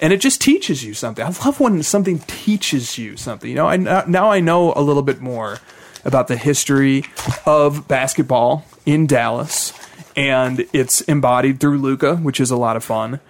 [0.00, 1.24] and it just teaches you something.
[1.24, 3.48] I love when something teaches you something.
[3.48, 5.58] You know, I now I know a little bit more
[6.04, 7.04] about the history
[7.44, 9.72] of basketball in Dallas,
[10.14, 13.20] and it's embodied through Luka, which is a lot of fun.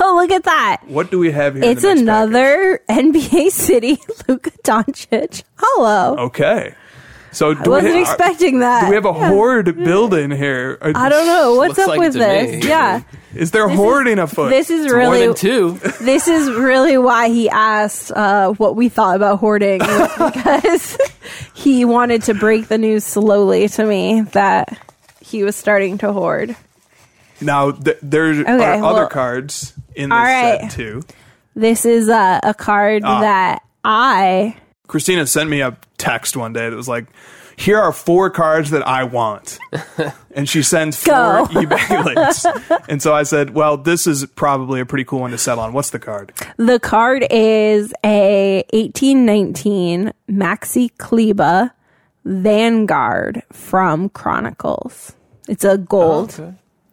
[0.00, 0.82] Oh, look at that.
[0.86, 1.64] What do we have here?
[1.64, 2.02] It's the next package?
[2.02, 3.98] another NBA City
[4.28, 6.16] Luka Doncic Hello.
[6.26, 6.74] Okay.
[7.38, 8.80] So I do wasn't we, expecting that.
[8.82, 10.76] do we have a horde building here?
[10.82, 12.64] I don't know what's up like with this.
[12.64, 12.68] me.
[12.68, 13.02] Yeah,
[13.34, 14.50] Is there This is- hoarding afoot?
[14.50, 15.72] this is More really than two.
[16.00, 19.78] this is really why he asked uh, what we thought about hoarding
[20.18, 20.98] because
[21.54, 24.76] he wanted to break the news slowly to me that
[25.20, 26.56] he was starting to hoard.
[27.40, 30.60] now th- there are Okay, other cards in this All right.
[30.62, 31.02] set too.
[31.54, 33.20] This is uh, a card Ah.
[33.20, 34.56] that I
[34.88, 37.06] Christina sent me a text one day that was like,
[37.56, 39.58] "Here are four cards that I want,"
[40.34, 41.46] and she sends four Go.
[41.50, 42.44] eBay links.
[42.88, 45.72] And so I said, "Well, this is probably a pretty cool one to settle on.
[45.72, 51.70] What's the card?" The card is a 1819 Maxi Kleber
[52.24, 55.14] Vanguard from Chronicles.
[55.48, 56.34] It's a gold.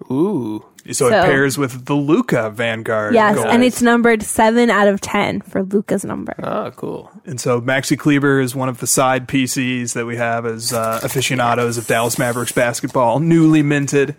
[0.09, 0.65] Oh, Ooh.
[0.91, 3.13] So, it pairs with the Luka Vanguard.
[3.15, 3.47] Yes, gold.
[3.47, 6.35] and it's numbered 7 out of 10 for Luka's number.
[6.43, 7.11] Oh, cool.
[7.25, 10.99] And so Maxi Kleber is one of the side PCs that we have as uh,
[11.01, 14.15] aficionados of Dallas Mavericks basketball, newly minted.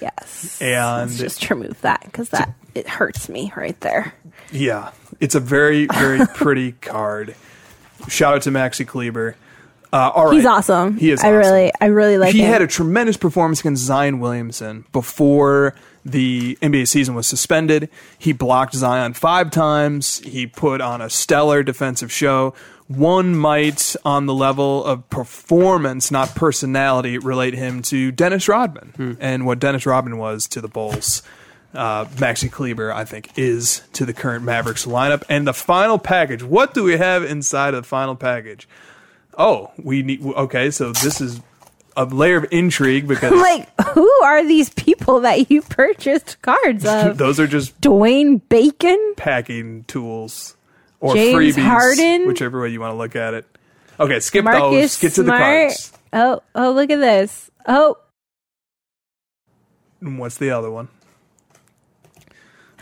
[0.00, 0.60] Yes.
[0.60, 4.14] And Let's just remove that because that it hurts me right there.
[4.52, 7.34] yeah, it's a very, very pretty card.
[8.08, 9.36] Shout out to Maxi Kleber.
[9.92, 10.34] Uh, all right.
[10.36, 10.96] He's awesome.
[10.96, 11.38] He is I awesome.
[11.38, 12.36] really, I really like him.
[12.36, 12.52] he him.
[12.52, 15.74] had a tremendous performance against Zion Williamson before
[16.04, 17.88] the NBA season was suspended.
[18.18, 20.18] He blocked Zion five times.
[20.20, 22.54] He put on a stellar defensive show.
[22.86, 29.46] One might, on the level of performance, not personality, relate him to Dennis Rodman and
[29.46, 31.22] what Dennis Rodman was to the Bulls.
[31.72, 35.22] Uh, Maxi Kleber, I think, is to the current Mavericks lineup.
[35.28, 36.42] And the final package.
[36.42, 38.68] What do we have inside of the final package?
[39.40, 40.22] Oh, we need.
[40.22, 41.40] Okay, so this is
[41.96, 47.16] a layer of intrigue because like, who are these people that you purchased cards of?
[47.16, 49.14] those are just Dwayne Bacon?
[49.16, 50.56] packing tools
[51.00, 52.26] or James freebies, Harden?
[52.28, 53.46] whichever way you want to look at it.
[53.98, 55.00] Okay, skip Marcus those.
[55.00, 55.92] Get to the cards.
[56.12, 57.50] Oh, oh, look at this.
[57.66, 57.96] Oh,
[60.02, 60.88] And what's the other one?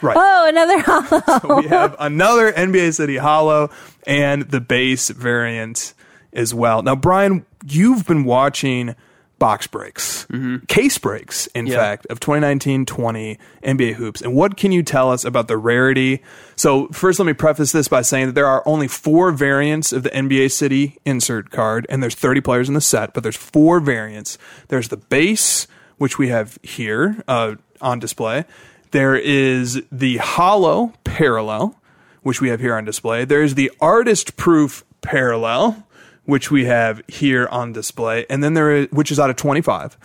[0.01, 0.17] Right.
[0.17, 1.61] oh, another holo.
[1.61, 3.71] we have another NBA City Holo
[4.07, 5.93] and the base variant
[6.39, 6.83] as well.
[6.83, 8.95] Now, Brian, you've been watching
[9.39, 10.27] box breaks,
[10.67, 11.77] case breaks, in Yeah.
[11.77, 14.21] fact, of 2019 20 NBA hoops.
[14.21, 16.21] And what can you tell us about the rarity?
[16.57, 20.03] So, first, let me preface this by saying that there are only four variants of
[20.03, 23.79] the NBA City insert card, and there's 30 players in the set, but there's four
[23.79, 24.39] variants.
[24.69, 28.45] There's the base, which we have here uh, on display.
[28.91, 31.77] There is the holo parallel,
[32.23, 33.25] which we have here on display.
[33.25, 35.87] There's the artist proof parallel,
[36.29, 39.97] which we have here on display, and then there is which is out of 25.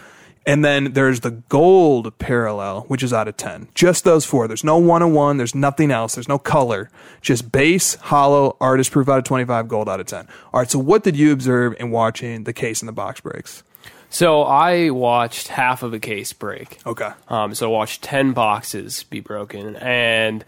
[0.45, 3.67] And then there's the gold parallel, which is out of 10.
[3.73, 4.47] Just those four.
[4.47, 5.35] There's no one on one.
[5.35, 6.15] There's nothing else.
[6.15, 6.89] There's no color.
[7.21, 10.27] Just base, holo, artist proof out of 25, gold out of 10.
[10.53, 10.69] All right.
[10.69, 13.63] So what did you observe in watching the case and the box breaks?
[14.09, 16.77] So I watched half of a case break.
[16.85, 17.09] Okay.
[17.27, 19.77] Um, so I watched 10 boxes be broken.
[19.77, 20.43] And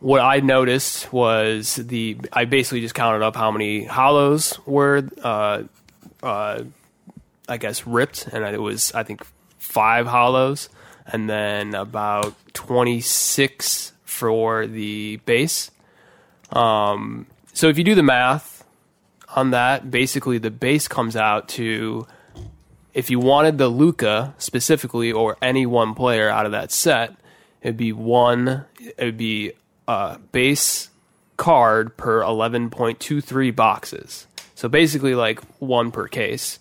[0.00, 5.62] what I noticed was the, I basically just counted up how many holos were, uh,
[6.22, 6.64] uh,
[7.48, 8.26] I guess, ripped.
[8.26, 9.24] And it was, I think,
[9.58, 10.68] five holos.
[11.06, 15.70] And then about 26 for the base.
[16.50, 18.64] Um, so if you do the math
[19.34, 22.06] on that, basically the base comes out to
[22.94, 27.14] if you wanted the Luka specifically or any one player out of that set,
[27.62, 28.64] it'd be one.
[28.80, 29.52] It would be
[29.90, 30.90] a base
[31.36, 34.26] card per eleven point two three boxes.
[34.54, 36.58] So basically, like one per case,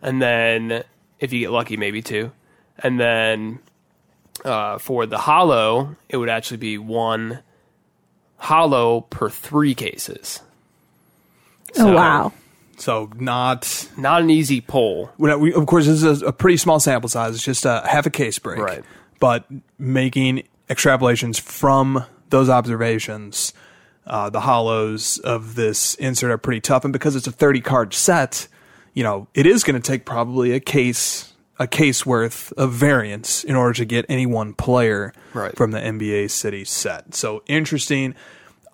[0.00, 0.84] and then
[1.18, 2.30] if you get lucky, maybe two,
[2.78, 3.58] and then
[4.44, 7.40] uh, for the holo, it would actually be one
[8.36, 10.40] holo per three cases.
[11.76, 12.32] oh, wow.
[12.76, 15.10] So not Not an easy pull.
[15.18, 17.34] We, of course, this is a, a pretty small sample size.
[17.34, 18.60] It's just a half a case break.
[18.60, 18.84] Right.
[19.18, 19.46] But
[19.78, 23.52] making extrapolations from those observations,
[24.06, 26.84] uh, the holos of this insert are pretty tough.
[26.84, 28.48] And because it's a 30 card set,
[28.94, 33.44] you know, it is going to take probably a case, a case worth of variance
[33.44, 35.54] in order to get any one player Right.
[35.56, 37.14] from the NBA City set.
[37.14, 38.14] So interesting.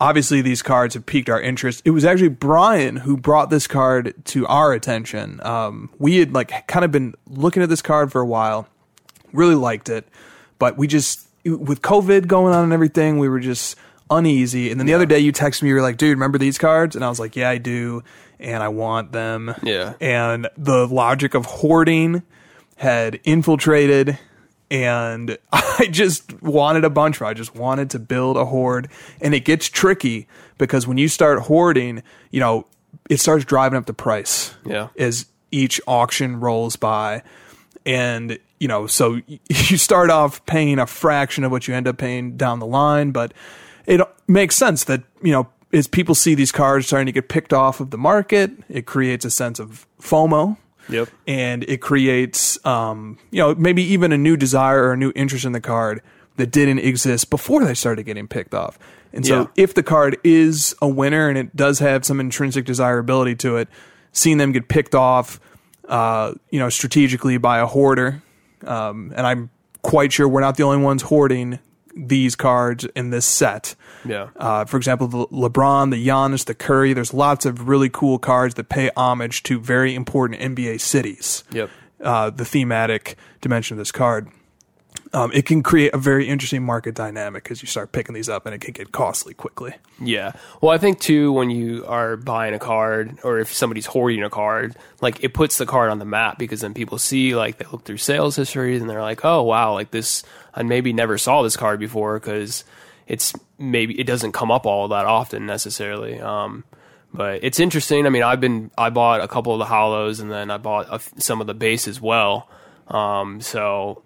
[0.00, 1.82] Obviously, these cards have piqued our interest.
[1.84, 5.40] It was actually Brian who brought this card to our attention.
[5.44, 8.68] Um, we had like kind of been looking at this card for a while,
[9.32, 10.06] really liked it,
[10.58, 13.76] but we just with COVID going on and everything, we were just
[14.10, 14.70] uneasy.
[14.70, 16.96] And then the other day, you texted me, you were like, "Dude, remember these cards?"
[16.96, 18.02] And I was like, "Yeah, I do,
[18.38, 19.94] and I want them." Yeah.
[20.00, 22.22] And the logic of hoarding
[22.76, 24.18] had infiltrated
[24.70, 27.22] and I just wanted a bunch.
[27.22, 28.88] I just wanted to build a hoard,
[29.20, 30.26] and it gets tricky
[30.58, 32.66] because when you start hoarding, you know,
[33.08, 34.54] it starts driving up the price.
[34.64, 34.88] Yeah.
[34.98, 37.22] As each auction rolls by.
[37.86, 41.98] And, you know, so you start off paying a fraction of what you end up
[41.98, 43.34] paying down the line, but
[43.84, 47.52] it makes sense that, you know, as people see these cards starting to get picked
[47.52, 50.56] off of the market, it creates a sense of FOMO.
[50.88, 51.08] Yep.
[51.26, 55.44] And it creates, um, you know, maybe even a new desire or a new interest
[55.44, 56.00] in the card
[56.36, 58.78] that didn't exist before they started getting picked off.
[59.12, 59.46] And so, Yeah.
[59.56, 63.68] if the card is a winner and it does have some intrinsic desirability to it,
[64.12, 65.38] seeing them get picked off,
[65.86, 68.22] uh, you know, strategically by a hoarder,
[68.66, 69.50] um, and I'm
[69.82, 71.58] quite sure we're not the only ones hoarding
[71.96, 73.74] these cards in this set.
[74.04, 74.30] Yeah.
[74.36, 76.92] Uh, for example, the LeBron, the Giannis, the Curry.
[76.92, 81.44] There's lots of really cool cards that pay homage to very important NBA cities.
[81.52, 81.70] Yep.
[82.00, 84.28] Uh, the thematic dimension of this card.
[85.14, 88.46] Um, it can create a very interesting market dynamic as you start picking these up,
[88.46, 89.72] and it can get costly quickly.
[90.00, 90.32] Yeah.
[90.60, 94.30] Well, I think too when you are buying a card or if somebody's hoarding a
[94.30, 97.66] card, like it puts the card on the map because then people see like they
[97.70, 101.42] look through sales histories and they're like, "Oh, wow, like this I maybe never saw
[101.42, 102.64] this card before because
[103.06, 106.64] it's maybe it doesn't come up all that often necessarily." Um
[107.12, 108.04] but it's interesting.
[108.06, 110.88] I mean, I've been I bought a couple of the holos and then I bought
[110.90, 112.48] a some of the base as well.
[112.88, 114.02] Um so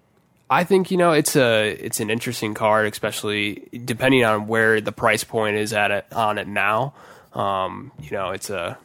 [0.49, 4.91] I think you know it's a it's an interesting card, especially depending on where the
[4.91, 6.93] price point is at it on it now.
[7.33, 8.77] Um, you know, it's a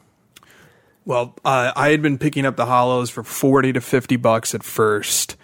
[1.06, 4.62] Well, uh, I had been picking up the holos for 40 to 50 bucks at
[4.62, 5.36] first.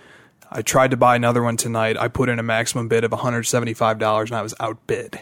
[0.52, 1.96] I tried to buy another one tonight.
[1.96, 5.20] I put in a maximum bid of $175 and I was outbid.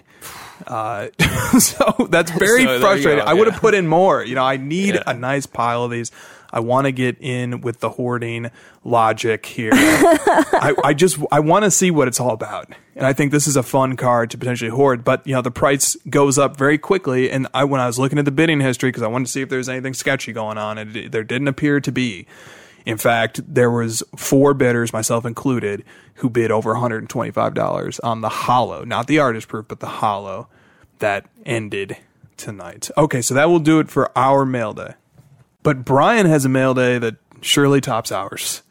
[0.66, 1.08] Uh,
[1.60, 3.22] so that's very So frustrating.
[3.24, 4.24] go, I would have put in more.
[4.24, 5.02] You know, I need Yeah.
[5.06, 6.10] a nice pile of these.
[6.50, 8.50] I want to get in with the hoarding
[8.84, 9.70] logic here.
[9.74, 13.46] I, I just I want to see what it's all about, and I think this
[13.46, 15.04] is a fun card to potentially hoard.
[15.04, 18.18] But you know, the price goes up very quickly, and I when I was looking
[18.18, 20.58] at the bidding history because I wanted to see if there was anything sketchy going
[20.58, 22.26] on, and it, there didn't appear to be.
[22.86, 25.84] In fact, there was four bidders, myself included,
[26.14, 30.48] who bid over $125 on the holo, not the artist proof, but the holo
[30.98, 31.98] that ended
[32.38, 32.90] tonight.
[32.96, 34.94] Okay, so that will do it for our mail day.
[35.68, 38.62] But Brian has a mail day that surely tops ours.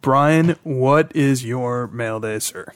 [0.00, 2.72] Brian, what is your mail day, sir?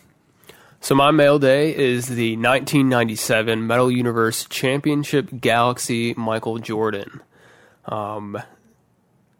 [0.81, 7.21] so my mail day is the 1997 Metal Universe Championship Galaxy Michael Jordan.
[7.85, 8.37] Um,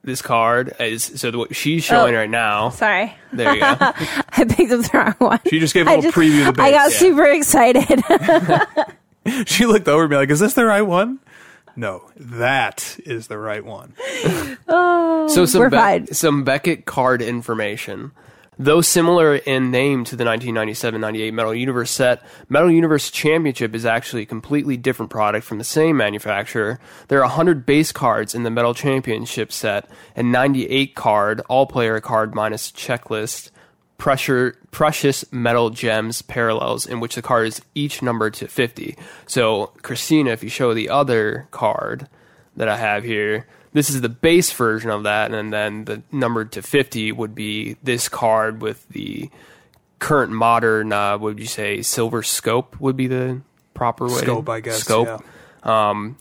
[0.05, 2.19] this card is so what she's showing Oh.
[2.19, 2.69] right now.
[2.71, 3.13] Sorry.
[3.33, 3.67] There you go.
[3.81, 5.41] I picked up the wrong one.
[5.49, 6.99] She just gave a I little preview of the I got yeah.
[6.99, 8.01] super excited.
[9.47, 11.19] She looked over at me like, "Is this the right one?"
[11.77, 13.95] No, that is the right one.
[14.69, 16.07] Oh, so some We're Be- fine.
[16.13, 18.13] some Beckett card information.
[18.59, 24.23] Though similar in name to the 1997-98 Metal Universe set, Metal Universe Championship is actually
[24.23, 26.79] a completely different product from the same manufacturer.
[27.09, 32.35] There are 100 base cards in the Metal Championship set and 98 card, all-player card
[32.35, 33.51] minus checklist,
[34.01, 38.97] pressure, precious metal gems parallels in which the card is each numbered to 50.
[39.27, 42.09] So, Christina, if you show the other card
[42.57, 46.51] that I have here, this is the base version of that, and then the numbered
[46.53, 49.31] to 50 would be this card with the
[49.99, 53.43] current modern, uh, would you say, silver scope would be the
[53.75, 54.13] proper way.
[54.15, 54.79] to- Scope, I guess.
[54.81, 55.23] Scope.
[55.65, 55.91] yeah.
[55.91, 56.17] Um,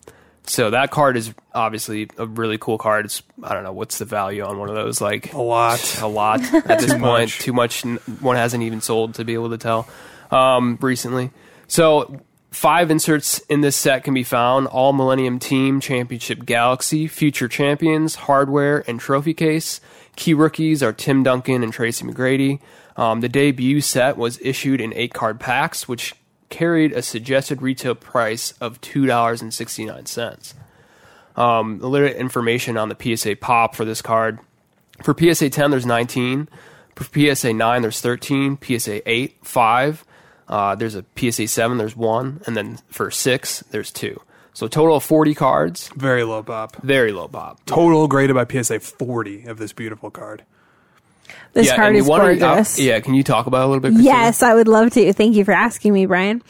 [0.49, 3.05] so that card is obviously a really cool card.
[3.05, 4.99] It's I don't know what's the value on one of those.
[4.99, 6.01] Like A lot.
[6.01, 7.01] a lot at this point.
[7.01, 7.39] much.
[7.39, 7.83] Too much.
[8.19, 9.87] One hasn't even sold to be able to tell
[10.31, 11.31] um, recently.
[11.67, 12.19] So
[12.51, 18.15] five inserts in this set can be found: All Millennium Team, Championship Galaxy, Future Champions,
[18.15, 19.79] Hardware, and Trophy Case.
[20.15, 22.59] Key rookies are Tim Duncan and Tracy McGrady.
[22.97, 26.13] Um, the debut set was issued in eight card packs, which
[26.49, 30.53] carried a suggested retail price of two dollars and sixty nine cents
[31.39, 34.39] um, a little information on the PSA pop for this card.
[35.01, 36.49] For PSA 10, there's 19.
[36.95, 38.57] For PSA 9, there's 13.
[38.61, 40.05] PSA 8, 5.
[40.49, 42.41] Uh, there's a PSA 7, there's 1.
[42.45, 44.19] And then for 6, there's 2.
[44.53, 45.89] So total of 40 cards.
[45.95, 46.75] Very low pop.
[46.81, 47.63] Very low pop.
[47.65, 50.43] Total graded by PSA 40 of this beautiful card.
[51.53, 52.79] This card is one of the- uh, gorgeous.
[52.79, 53.89] yeah, can you talk about it a little bit?
[53.93, 54.03] Christina?
[54.15, 55.13] Yes, I would love to.
[55.13, 56.41] Thank you for asking me, Brian.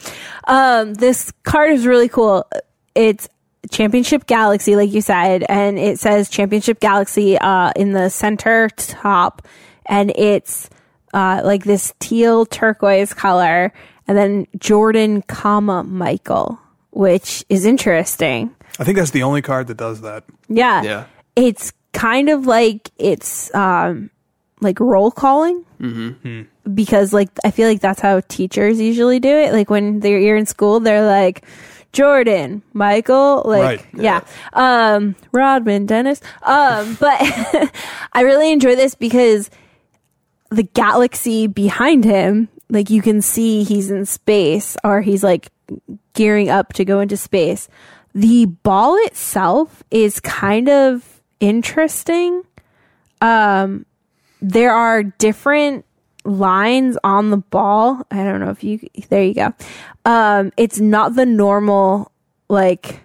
[0.46, 2.46] Um, this card is really cool.
[2.94, 3.28] It's
[3.70, 9.46] Championship Galaxy, like you said, and it says Championship Galaxy uh, in the center top,
[9.86, 10.70] and it's
[11.12, 13.72] uh, like this teal turquoise color,
[14.08, 16.58] and then Jordan, comma Michael,
[16.90, 18.54] which is interesting.
[18.78, 20.24] I think that's the only card that does that.
[20.48, 21.04] Yeah, Yeah.
[21.36, 24.10] it's kind of like it's um
[24.60, 25.64] like roll calling
[26.74, 29.52] because like I feel like that's how teachers usually do it.
[29.52, 31.44] Like when they're you're in school, they're like
[31.92, 34.20] Jordan, Michael, like Right, yeah.
[34.52, 36.20] Um Rodman, Dennis.
[36.42, 37.18] Um but
[38.12, 39.50] I really enjoy this because
[40.50, 45.50] the galaxy behind him, like you can see he's in space or he's like
[46.14, 47.68] gearing up to go into space.
[48.14, 52.42] The ball itself is kind of interesting.
[53.22, 53.86] Um
[54.40, 55.84] there are different
[56.24, 58.06] lines on the ball.
[58.10, 59.54] I don't know if you there you go.
[60.04, 62.12] Um it's not the normal
[62.48, 63.00] like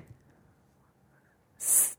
[1.60, 1.96] s-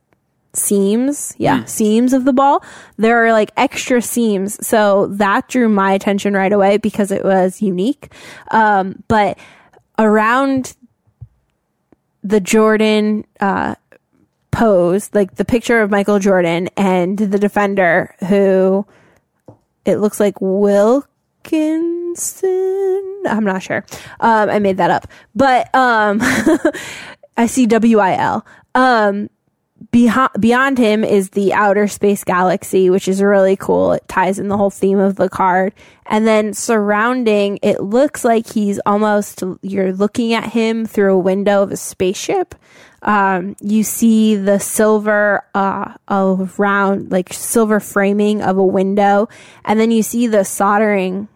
[0.52, 1.34] seams.
[1.38, 2.62] Yeah, seams of the ball.
[2.98, 4.64] There are like extra seams.
[4.66, 8.12] So that drew my attention right away because it was unique.
[8.50, 9.38] Um but
[9.98, 10.76] around
[12.22, 13.74] the Jordan uh
[14.50, 18.86] pose, like the picture of Michael Jordan and the defender who
[19.86, 21.04] it looks like Wilkinson.
[23.26, 23.84] I'm not sure.
[24.20, 26.18] Um, I made that up, but um,
[27.36, 28.44] I see W I L.
[28.74, 29.30] Um,
[29.90, 33.92] behind beyond him is the outer space galaxy, which is really cool.
[33.92, 35.74] It ties in the whole theme of the card,
[36.06, 41.62] and then surrounding it looks like he's almost you're looking at him through a window
[41.62, 42.54] of a spaceship.
[43.02, 49.28] Um, you see the silver uh, around like silver framing of a window,
[49.64, 51.28] and then you see the soldering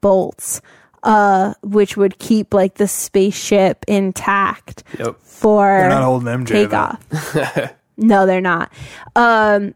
[0.00, 0.60] bolts,
[1.04, 5.16] uh, which would keep like the spaceship intact Yep.
[5.22, 7.74] for They're not holding MJ, takeoff.
[7.96, 8.72] no, they're not.
[9.16, 9.74] Um,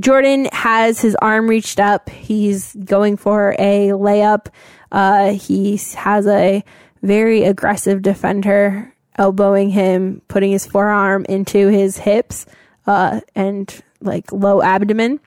[0.00, 2.10] Jordan has his arm reached up.
[2.10, 4.48] He's going for a layup.
[4.92, 6.62] Uh, he has a
[7.02, 12.46] very aggressive defender elbowing him, putting his forearm into his hips,
[12.86, 15.20] uh, and like low abdomen.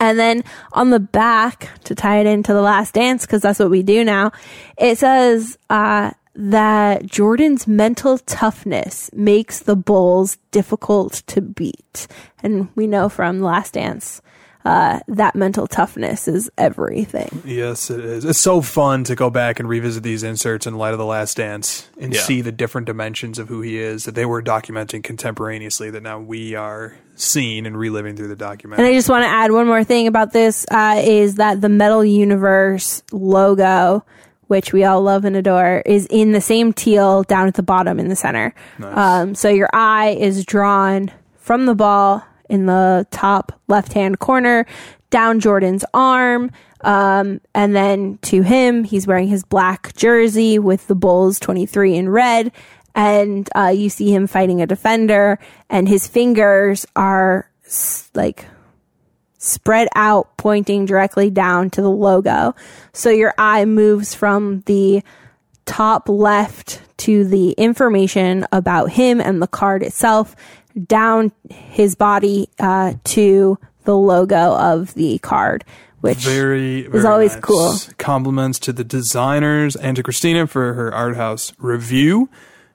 [0.00, 3.70] And then on the back, to tie it into the last dance, because that's what
[3.70, 4.32] we do now,
[4.76, 12.06] it says uh, that Jordan's mental toughness makes the Bulls difficult to beat.
[12.42, 14.20] And we know from the last dance
[14.64, 17.42] uh, that mental toughness is everything.
[17.44, 18.24] Yes, it is.
[18.24, 21.36] It's so fun to go back and revisit these inserts in light of the Last
[21.36, 22.20] Dance and Yeah.
[22.22, 25.90] see the different dimensions of who he is that they were documenting contemporaneously.
[25.90, 28.80] That now we are seeing and reliving through the document.
[28.80, 28.88] And.
[28.88, 32.02] I just want to add one more thing about this uh, is that the Metal
[32.04, 34.04] Universe logo,
[34.48, 37.98] which we all love and adore, is in the same teal down at the bottom
[37.98, 38.54] in the center.
[38.96, 44.66] Um, so your eye is drawn from the ball in the top left hand corner
[45.10, 46.50] down Jordan's arm.
[46.80, 52.08] Um, and then to him, he's wearing his black jersey with the Bulls 23 in
[52.08, 52.52] red.
[52.94, 57.50] And uh, you see him fighting a defender, and his fingers are
[58.14, 58.46] like
[59.44, 62.54] spread out, pointing directly down to the logo.
[62.92, 65.02] So your eye moves from the
[65.66, 70.34] top left to the information about him and the card itself,
[70.86, 75.64] down his body uh, to the logo of the card,
[76.00, 77.42] which very, very always nice.
[77.42, 77.74] cool.
[77.98, 82.28] Compliments to the designers and to Christina for her art house review.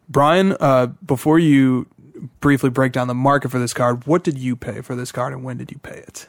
[0.08, 1.88] Brian, uh, before you
[2.42, 5.34] briefly break down the market for this card, what did you pay for this card
[5.34, 6.28] and when did you pay it?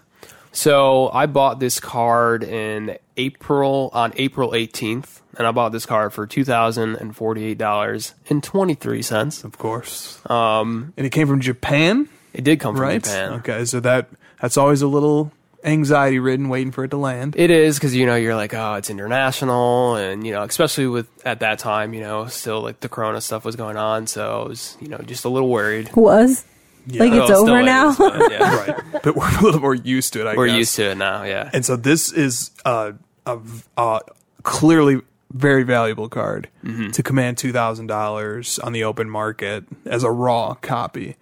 [0.52, 6.12] So I bought this card in April on April 18th, and I bought this card
[6.12, 9.44] for two thousand and forty-eight dollars and twenty-three cents.
[9.44, 10.20] Of course.
[10.28, 13.02] Um, and it came from Japan, It did come from right?
[13.02, 13.32] Japan.
[13.34, 14.08] Okay, so that
[14.40, 15.30] that's always a little
[15.62, 17.34] anxiety ridden waiting for it to land.
[17.36, 21.06] It is because you know you're like, oh, it's international, and you know, especially with
[21.24, 24.48] at that time, you know, still like the Corona stuff was going on, so I
[24.48, 25.94] was, you know, just a little worried.
[25.94, 26.44] was
[26.88, 27.94] like it's Well, over now.
[27.96, 29.02] but, yeah, right.
[29.02, 30.56] But we're a little more used to it, I we're guess.
[30.56, 31.22] used to it now.
[31.24, 32.94] Yeah, And so this is a,
[33.26, 33.38] a,
[33.76, 34.00] a
[34.42, 35.00] clearly
[35.32, 36.90] very valuable card Mm-hmm.
[36.90, 41.16] to command $2,000 on the open market as a raw copy.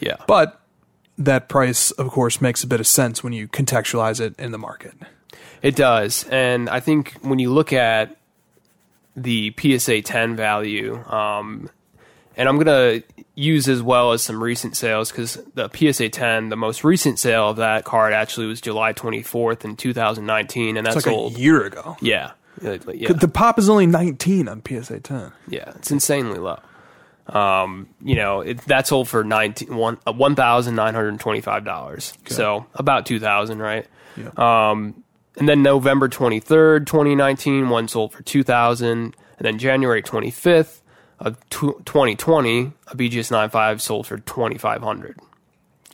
[0.00, 0.16] yeah.
[0.26, 0.60] But
[1.18, 4.58] that price, of course, makes a bit of sense when you contextualize it in the
[4.58, 4.94] market.
[5.62, 8.16] It does, and I think when you look at
[9.16, 11.70] the PSA 10 value, um,
[12.36, 13.00] and I'm gonna
[13.34, 17.50] use as well as some recent sales because the PSA 10, the most recent sale
[17.50, 21.34] of that card actually was July 24th in 2019, and that's it's like old.
[21.34, 21.96] a year ago.
[22.00, 22.32] Yeah.
[22.62, 22.76] yeah.
[22.76, 25.32] The pop is only 19 on PSA 10.
[25.48, 26.60] Yeah, it's insanely low.
[27.26, 31.66] Um, you know, it, that's sold for 19, $1,925.
[31.66, 32.12] Uh, okay.
[32.26, 33.86] So about 2000 right?
[34.16, 34.30] Yeah.
[34.36, 35.02] Um,
[35.36, 40.80] and then November 23rd, 2019, one sold for 2000 And then January 25th,
[41.18, 45.18] of 2020, a BGS 95 sold for 2500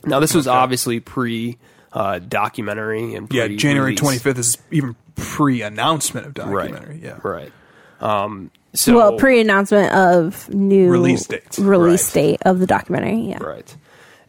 [0.05, 0.57] Now, this was okay.
[0.57, 1.57] obviously pre
[1.93, 4.23] uh, documentary and Yeah, January release.
[4.23, 6.95] 25th is even pre announcement of documentary.
[6.95, 7.03] Right.
[7.03, 7.19] Yeah.
[7.21, 7.51] Right.
[7.99, 11.57] Um, so, well, pre announcement of new release date.
[11.57, 12.21] Release right.
[12.21, 13.17] date of the documentary.
[13.17, 13.43] Yeah.
[13.43, 13.75] Right.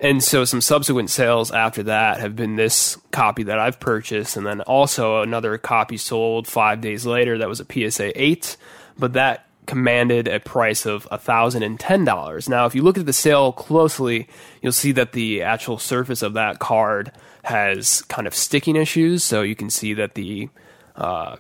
[0.01, 4.45] And so some subsequent sales after that have been this copy that I've purchased, and
[4.45, 8.57] then also another copy sold five days later that was a PSA 8.
[8.99, 12.49] But that commanded a price of $1,010.
[12.49, 14.29] Now, if you look at the sale closely,
[14.61, 17.13] you'll see that the actual surface of that card
[17.45, 20.49] has kind of sticking issues, so you can see that the
[20.97, 21.37] uh,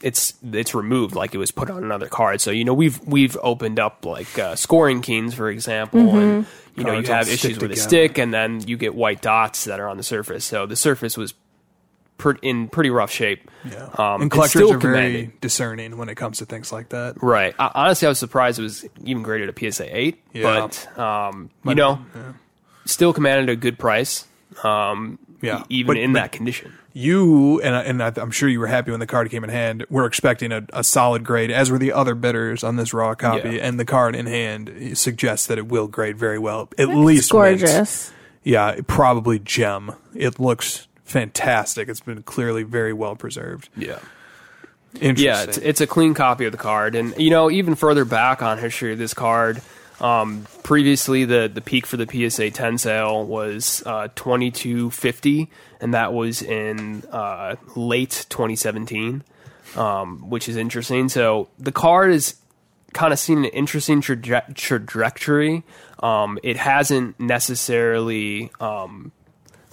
[0.00, 2.40] it's it's removed like it was put on another card.
[2.40, 6.84] So you know we've we've opened up like uh, scoring keens, for example, and you
[6.84, 9.80] know Cards you have issues with a stick, and then you get white dots that
[9.80, 10.44] are on the surface.
[10.44, 11.34] So the surface was
[12.18, 13.50] per- in pretty rough shape.
[13.64, 13.88] Yeah.
[13.98, 17.22] Um, and it's collectors still are very discerning when it comes to things like that.
[17.22, 17.54] Right.
[17.58, 20.68] I, honestly, I was surprised it was even graded a PSA eight, Yeah.
[20.96, 21.98] but um, you know,
[22.84, 24.26] still commanded a good price.
[24.62, 25.60] Um, Yeah.
[25.62, 26.72] e- even But- in but- that condition.
[26.96, 29.50] You and I- and I- I'm sure you were happy when the card came in
[29.50, 29.84] hand.
[29.90, 33.48] We're expecting a, a solid grade, as were the other bidders on this raw copy.
[33.56, 33.62] Yeah.
[33.66, 36.68] And the card in hand suggests that it will grade very well.
[36.78, 37.60] At least mint.
[37.60, 38.12] Gorgeous.
[38.44, 39.90] Yeah, probably gem.
[40.14, 41.88] It looks fantastic.
[41.88, 43.68] It's been clearly very well preserved.
[43.76, 43.98] Yeah.
[45.00, 45.24] Interesting.
[45.24, 48.42] Yeah, it's, it's a clean copy of the card, and you know, even further back
[48.42, 49.60] on history of this card,
[50.00, 55.50] um, previously the the peak for the PSA 10 sale was uh, 2250,
[55.80, 59.24] and that was in uh, late 2017,
[59.76, 61.08] um, which is interesting.
[61.08, 62.36] So the card is
[62.92, 65.64] kind of seen an interesting traje- trajectory.
[66.00, 69.10] Um, it hasn't necessarily um,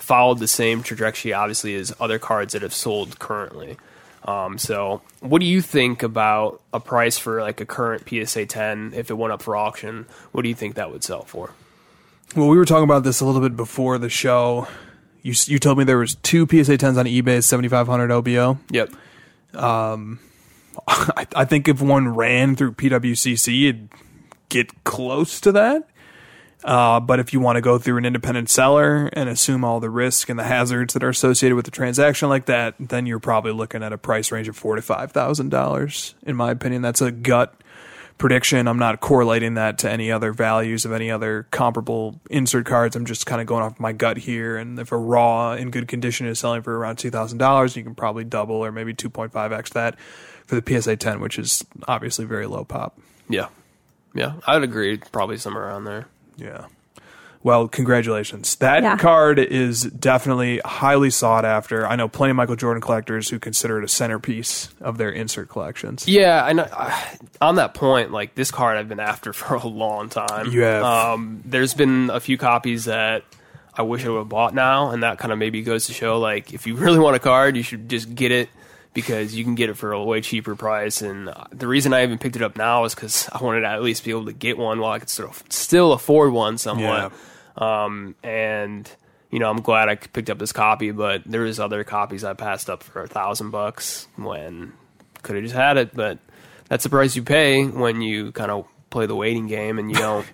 [0.01, 3.77] followed the same trajectory, obviously, as other cards that have sold currently.
[4.25, 8.93] Um, so, what do you think about a price for like a current PSA 10
[8.95, 10.05] if it went up for auction?
[10.31, 11.53] What do you think that would sell for?
[12.35, 14.67] Well, we were talking about this a little bit before the show.
[15.21, 18.59] You you told me there was two PSA 10s on eBay, 7500 OBO.
[18.69, 18.91] Yep.
[20.87, 23.89] I, I think if one ran through PWCC, it'd
[24.49, 25.87] get close to that.
[26.63, 29.89] Uh, but if you want to go through an independent seller and assume all the
[29.89, 33.51] risk and the hazards that are associated with a transaction like that, then you're probably
[33.51, 36.13] looking at a price range of four to five thousand dollars.
[36.23, 37.55] In my opinion, that's a gut
[38.19, 38.67] prediction.
[38.67, 42.95] I'm not correlating that to any other values of any other comparable insert cards.
[42.95, 44.57] I'm just kind of going off my gut here.
[44.57, 47.83] And if a raw in good condition is selling for around two thousand dollars, you
[47.83, 49.97] can probably double or maybe two point five x that
[50.45, 52.99] for the PSA 10, which is obviously very low pop.
[53.29, 53.47] Yeah.
[54.13, 54.33] Yeah.
[54.45, 54.97] I would agree.
[54.97, 56.07] Probably somewhere around there.
[56.37, 56.65] Yeah.
[57.43, 58.55] Well, congratulations.
[58.57, 58.97] That Yeah.
[58.97, 61.87] card is definitely highly sought after.
[61.87, 65.49] I know plenty of Michael Jordan collectors who consider it a centerpiece of their insert
[65.49, 66.07] collections.
[66.07, 66.67] Yeah, I know.
[67.41, 70.51] On that point, like this card, I've been after for a long time.
[70.51, 70.83] You have.
[70.83, 73.23] Um, there's been a few copies that
[73.75, 76.19] I wish I would have bought now, and that kind of maybe goes to show,
[76.19, 78.49] like, if you really want a card, you should just get it
[78.93, 81.01] because you can get it for a way cheaper price.
[81.01, 83.67] And uh, the reason I even picked it up now is because I wanted to
[83.67, 87.13] at least be able to get one while I could still still afford one somewhat.
[87.55, 88.89] Um, and
[89.29, 92.33] you know, I'm glad I picked up this copy, but there is other copies I
[92.33, 94.73] passed up for a thousand bucks when
[95.21, 95.95] could have just had it.
[95.95, 96.19] But
[96.67, 99.97] that's the price you pay when you kind of play the waiting game and you
[99.99, 100.27] don't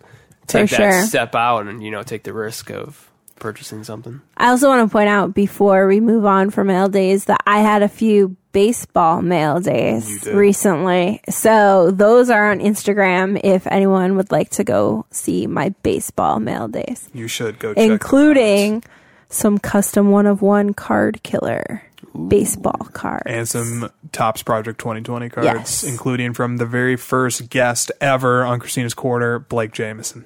[0.48, 1.06] take that sure.
[1.06, 4.22] step out and you know take the risk of purchasing something.
[4.36, 7.60] I also want to point out before we move on from mail days that I
[7.60, 11.22] had a few baseball mail mm, days recently.
[11.30, 16.68] So those are on Instagram if anyone would like to go see my baseball mail
[16.68, 17.92] days, You should go check them out.
[17.94, 18.84] including
[19.30, 21.84] some custom one of one card killer
[22.28, 23.24] baseball cards.
[23.28, 25.84] and some Topps Project 2020 cards, Yes.
[25.84, 30.26] including from the very first guest ever on Christina's Quarter, Blake Jamieson.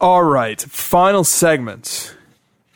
[0.00, 2.16] All right, final segment.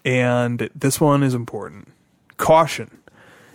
[0.05, 1.89] And this one is important.
[2.37, 2.91] Caution.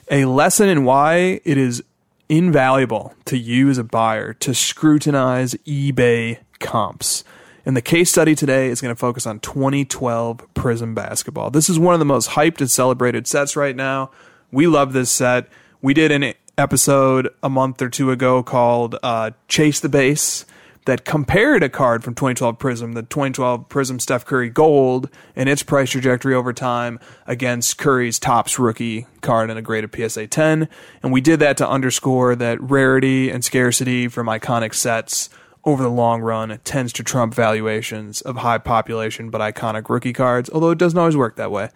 [0.10, 1.84] A lesson in why it is
[2.30, 7.26] invaluable to you as a buyer to scrutinize eBay comps.
[7.66, 11.52] And the case study today is going to focus on 2012 Prizm basketball.
[11.52, 14.10] This is one of the most hyped and celebrated sets right now.
[14.50, 15.50] We love this set.
[15.82, 20.46] We did an episode a month or two ago called uh, Chase the Base
[20.88, 25.62] that compared a card from 2012 Prizm, the 2012 Prizm Steph Curry Gold, and its
[25.62, 30.70] price trajectory over time against Curry's Topps rookie card in a grade of PSA 10.
[31.04, 35.30] And we did that to underscore that rarity and scarcity from iconic sets
[35.66, 40.50] over the long run tends to trump valuations of high population but iconic rookie cards,
[40.52, 41.68] although it doesn't always work that way.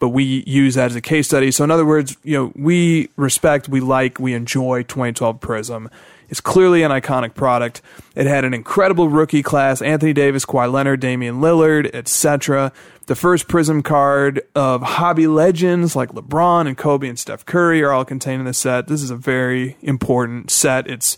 [0.00, 1.52] But we use that as a case study.
[1.52, 5.88] So in other words, you know, we respect, we like, we enjoy 2012 Prizm.
[6.28, 7.82] It's clearly an iconic product.
[8.14, 12.72] It had an incredible rookie class: Anthony Davis, Kawhi Leonard, Damian Lillard, etc.
[13.06, 17.92] The first Prizm card of hobby legends like LeBron and Kobe and Steph Curry are
[17.92, 18.88] all contained in this set.
[18.88, 20.88] This is a very important set.
[20.90, 21.16] It's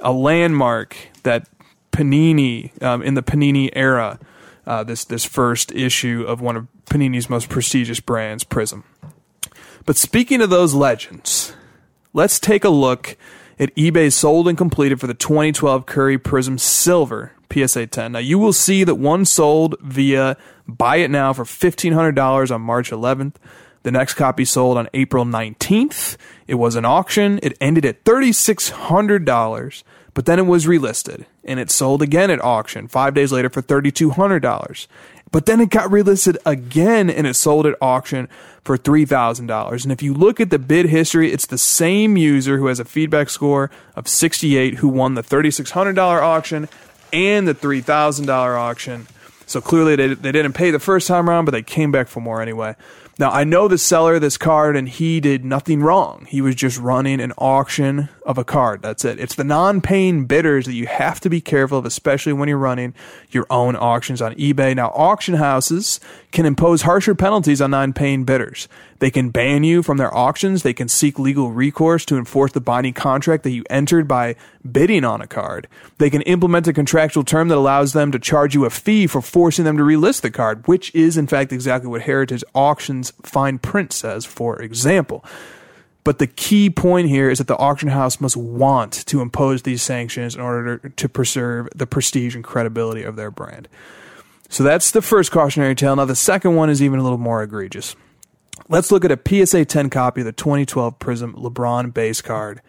[0.00, 1.48] a landmark that
[1.92, 4.18] Panini um, in the Panini era.
[4.66, 8.82] Uh, this this first issue of one of Panini's most prestigious brands, Prizm.
[9.86, 11.54] But speaking of those legends,
[12.12, 13.16] let's take a look
[13.58, 18.12] at eBay sold and completed for the 2012 Curry Prizm Silver PSA 10.
[18.12, 20.36] Now you will see that one sold via
[20.66, 23.34] buy it now for $1,500 on March 11th.
[23.82, 26.16] The next copy sold on April 19th.
[26.46, 27.40] It was an auction.
[27.42, 29.82] It ended at $3,600,
[30.14, 33.62] but then it was relisted and it sold again at auction five days later for
[33.62, 34.86] $3,200.
[35.30, 38.28] But then it got relisted again and it sold at auction
[38.68, 39.82] for $3,000.
[39.82, 42.84] And if you look at the bid history, it's the same user who has a
[42.84, 46.68] feedback score of 68 who won the $3,600 auction
[47.10, 49.06] and the $3,000 auction.
[49.46, 52.20] So clearly they, they didn't pay the first time around, but they came back for
[52.20, 52.76] more anyway.
[53.18, 56.26] Now, I know the seller of this card, and he did nothing wrong.
[56.28, 58.82] He was just running an auction of a card.
[58.82, 59.18] That's it.
[59.18, 62.58] It's the non paying bidders that you have to be careful of, especially when you're
[62.58, 62.92] running
[63.30, 64.76] your own auctions on eBay.
[64.76, 65.98] Now, auction houses
[66.30, 68.68] can impose harsher penalties on non paying bidders.
[68.98, 70.62] They can ban you from their auctions.
[70.62, 74.36] They can seek legal recourse to enforce the binding contract that you entered by
[74.70, 75.66] bidding on a card.
[75.96, 79.22] They can implement a contractual term that allows them to charge you a fee for
[79.22, 83.58] forcing them to relist the card, which is in fact exactly what Heritage Auctions fine
[83.58, 85.24] print says, for example.
[86.08, 89.82] But the key point here is that the auction house must want to impose these
[89.82, 93.68] sanctions in order to preserve the prestige and credibility of their brand.
[94.48, 95.94] So that's the first cautionary tale.
[95.96, 97.94] Now, the second one is even a little more egregious.
[98.70, 102.62] Let's look at a PSA 10 copy of the 2012 Prizm LeBron base card.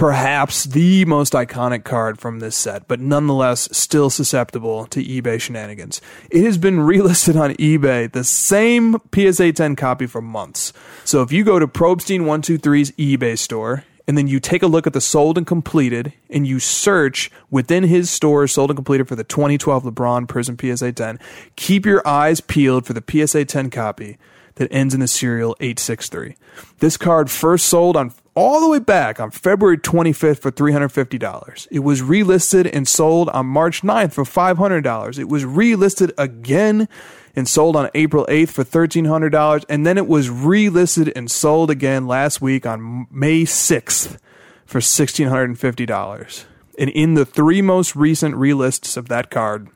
[0.00, 6.00] Perhaps the most iconic card from this set, but nonetheless still susceptible to eBay shenanigans.
[6.30, 10.72] It has been relisted on eBay, the same PSA 10 copy for months.
[11.04, 14.94] So if you go to Probstein123's eBay store and then you take a look at
[14.94, 19.24] the sold and completed and you search within his store sold and completed for the
[19.24, 21.18] 2012 LeBron Prizm PSA 10,
[21.56, 24.16] keep your eyes peeled for the PSA 10 copy
[24.54, 26.36] that ends in the serial 863.
[26.78, 31.68] This card first sold on all the way back on February 25th for $350.
[31.70, 35.18] It was relisted and sold on March 9th for $500.
[35.18, 36.88] It was relisted again
[37.36, 39.66] and sold on April 8th for $1,300.
[39.68, 44.16] And then it was relisted and sold again last week on May 6th
[44.64, 46.44] for $1,650.
[46.78, 49.68] And in the three most recent relists of that card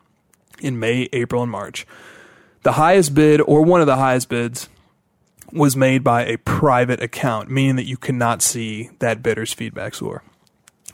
[0.61, 1.87] in May, April, and March,
[2.63, 4.71] the highest bid, or one of the highest bids,
[5.55, 10.23] was made by a private account, meaning that you cannot see that bidder's feedback score.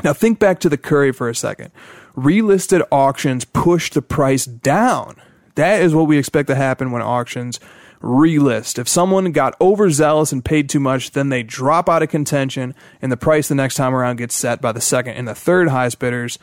[0.04, 1.70] Now, think back to the Curry for a second.
[2.16, 5.16] Relisted auctions push the price down.
[5.56, 7.60] That is what we expect to happen when auctions
[8.02, 8.78] relist.
[8.78, 13.12] If someone got overzealous and paid too much, then they drop out of contention, and
[13.12, 15.98] the price the next time around gets set by the second and the third highest
[15.98, 16.38] bidders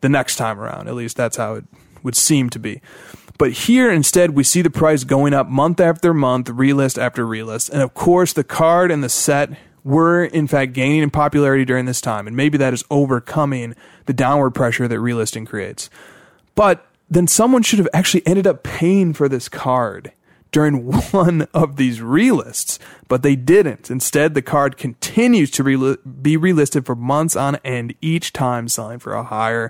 [0.00, 0.88] the next time around.
[0.88, 1.64] At least that's how it
[2.02, 2.80] would seem to be.
[3.42, 7.70] But here instead, we see the price going up month after month, relist after relist.
[7.70, 9.50] And of course, the card and the set
[9.82, 12.28] were in fact gaining in popularity during this time.
[12.28, 13.74] And maybe that is overcoming
[14.06, 15.90] the downward pressure that relisting creates.
[16.54, 20.12] But then someone should have actually ended up paying for this card
[20.52, 22.78] during one of these relists,
[23.08, 23.90] but they didn't.
[23.90, 29.00] Instead, the card continues to re- be relisted for months on end, each time selling
[29.00, 29.68] for a higher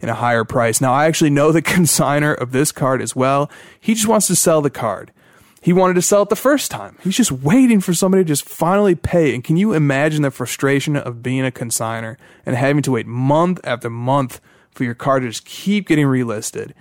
[0.00, 0.80] in a higher price.
[0.80, 3.50] Now, I actually know the consigner of this card as well.
[3.80, 5.12] He just wants to sell the card.
[5.60, 6.96] He wanted to sell it the first time.
[7.02, 9.34] He's just waiting for somebody to just finally pay.
[9.34, 13.60] And can you imagine the frustration of being a consigner and having to wait month
[13.64, 14.40] after month
[14.70, 16.72] for your card to just keep getting relisted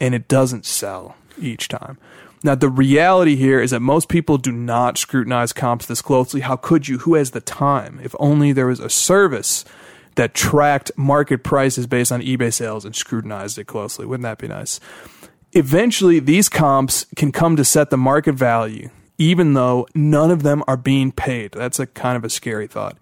[0.00, 1.98] and it doesn't sell each time?
[2.42, 6.40] Now, the reality here is that most people do not scrutinize comps this closely.
[6.40, 6.98] How could you?
[6.98, 8.00] Who has the time?
[8.02, 9.64] If only there was a service
[10.16, 14.04] that tracked market prices based on eBay sales and scrutinized it closely.
[14.04, 14.80] Wouldn't that be nice?
[15.52, 20.62] Eventually, these comps can come to set the market value, even though none of them
[20.66, 21.52] are being paid.
[21.52, 22.98] That's a kind of a scary thought.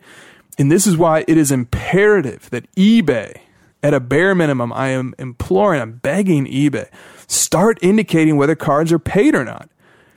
[0.59, 3.41] And this is why it is imperative that eBay,
[3.83, 6.89] at a bare minimum, I am imploring, I'm begging eBay,
[7.27, 9.69] start indicating whether cards are paid or not.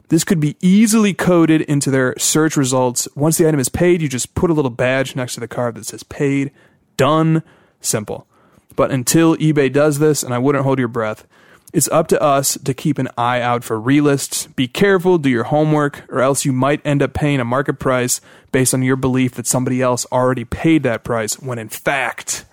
[0.09, 3.07] This could be easily coded into their search results.
[3.15, 5.75] Once the item is paid, you just put a little badge next to the card
[5.75, 6.51] that says paid
[6.97, 7.43] Done.
[7.79, 8.27] Simple.
[8.75, 11.25] But until eBay does this, and I wouldn't hold your breath,
[11.73, 14.47] it's up to us to keep an eye out for relists.
[14.55, 18.21] Be careful, do your homework, or else you might end up paying a market price
[18.51, 22.45] based on your belief that somebody else already paid that price when in fact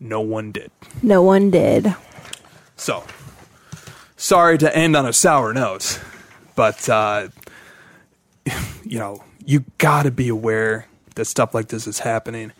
[0.00, 0.70] no one did.
[1.02, 1.94] No one did.
[2.76, 3.04] So,
[4.16, 6.00] sorry to end on a sour note,
[6.54, 7.28] but uh,
[8.84, 12.52] you know, you got to be aware that stuff like this is happening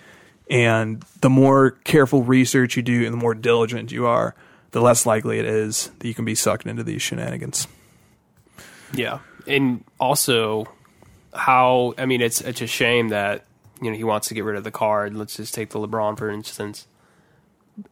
[0.49, 4.35] And the more careful research you do and the more diligent you are,
[4.71, 7.67] the less likely it is that you can be sucked into these shenanigans.
[8.95, 10.69] Yeah, and also
[11.35, 13.45] how I mean it's it's a shame that
[13.83, 15.15] you know he wants to get rid of the card.
[15.17, 16.87] Let's just take the LeBron for instance.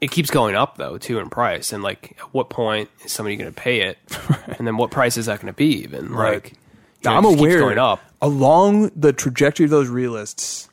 [0.01, 3.37] It keeps going up though too in price, and like at what point is somebody
[3.37, 3.99] going to pay it?
[4.59, 5.83] And then what price is that going to be?
[5.83, 6.35] Even Right.
[6.35, 8.01] like you know, I'm aware going up.
[8.23, 10.69] along the trajectory of those relists,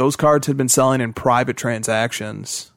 [0.00, 2.72] those cards had been selling in private transactions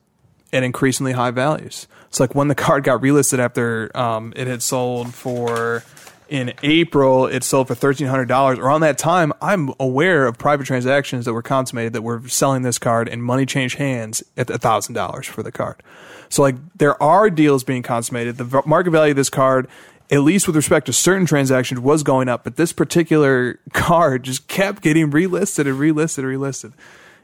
[0.52, 1.88] at increasingly high values.
[2.10, 5.86] It's like when the card got relisted after um, it had sold for
[6.28, 8.60] in April, it sold for thirteen hundred dollars.
[8.60, 12.78] Around that time, I'm aware of private transactions that were consummated that were selling this
[12.78, 15.82] card and money changed hands at thousand dollars for the card.
[16.28, 18.38] So like there are deals being consummated.
[18.38, 19.70] The market value of this card,
[20.12, 24.50] at least with respect to certain transactions, was going up, but this particular card just
[24.50, 26.74] kept getting relisted and relisted and relisted.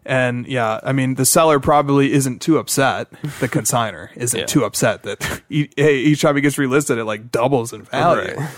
[0.06, 3.10] And yeah, I mean, the seller probably isn't too upset.
[3.39, 4.45] The consigner isn't Yeah.
[4.45, 8.36] too upset that e- hey, each time it gets relisted, it like doubles in value.
[8.38, 8.50] Right.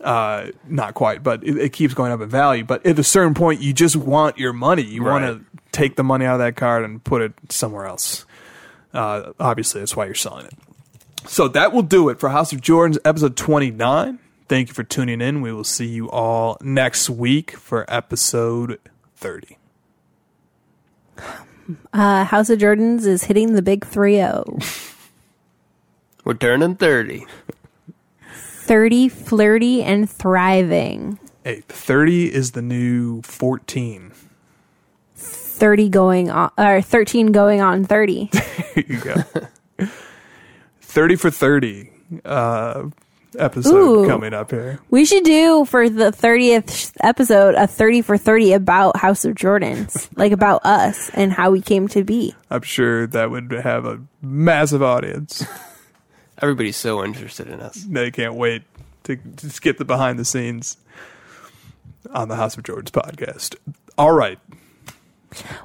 [0.00, 2.62] Uh, not quite, but it, it keeps going up in value.
[2.64, 4.82] But at a certain point, you just want your money.
[4.82, 8.26] You want to take the money out of that card and put it somewhere else.
[8.92, 10.54] Uh, obviously, that's why you're selling it.
[11.26, 14.18] So that will do it for House of Jordans episode 29.
[14.46, 15.40] Thank you for tuning in.
[15.40, 18.78] We will see you all next week for episode
[19.16, 19.56] 30.
[21.92, 24.58] Uh, House of Jordans is hitting the big 3 0.
[26.24, 27.26] We're turning thirty.
[28.64, 31.18] 30, flirty, and thriving.
[31.42, 34.12] Hey, 30 is the new 14.
[35.14, 38.30] 30 going on, or 13 going on 30.
[38.74, 39.14] Here you go.
[40.80, 41.90] 30 for 30
[42.24, 42.84] uh,
[43.38, 44.06] episode Ooh.
[44.06, 44.80] coming up here.
[44.90, 50.08] we should do for the 30th episode a 30 for 30 about House of Jordans,
[50.16, 52.34] like about us and how we came to be.
[52.50, 55.44] I'm sure that would have a massive audience.
[56.42, 57.76] Everybody's so interested in us.
[57.88, 58.62] they can't wait
[59.04, 60.76] to just get the behind the scenes
[62.10, 63.56] on the House of Jordans podcast.
[63.96, 64.38] All right.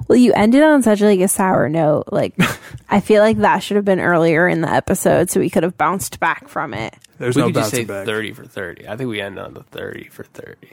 [0.08, 2.04] Well, you ended on such like a sour note.
[2.12, 2.34] Like,
[2.88, 5.76] I feel like that should have been earlier in the episode so we could have
[5.76, 6.94] bounced back from it.
[7.18, 8.06] There's we no could just say bouncing back.
[8.06, 8.88] thirty for thirty.
[8.88, 10.72] I think we end on the thirty for thirty,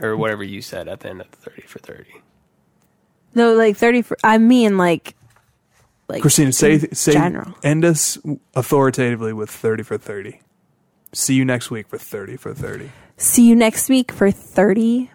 [0.00, 2.14] or whatever you said at the end of the thirty for thirty.
[3.34, 5.14] No, like 30 for, I mean, like,
[6.08, 7.54] like Christina, say in say general.
[7.62, 8.16] end us
[8.54, 10.40] authoritatively with 30 for 30.
[11.12, 12.90] See you next week for 30 for 30.
[13.18, 15.10] See you next week for 30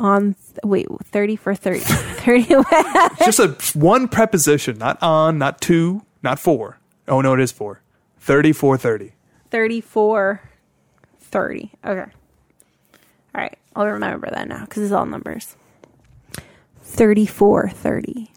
[0.00, 0.34] on,
[0.64, 1.80] wait, 30 for 30.
[1.84, 2.44] 30,
[3.24, 6.78] Just a one preposition, not on, not two not for.
[7.08, 7.82] Oh no, it is four
[8.18, 9.12] 30 for 30.
[9.50, 10.40] 34,
[11.20, 11.72] 30.
[11.84, 12.00] Okay.
[12.00, 12.04] All
[13.34, 13.58] right.
[13.74, 15.56] I'll remember that now because it's all numbers.
[16.82, 18.30] 34, 30.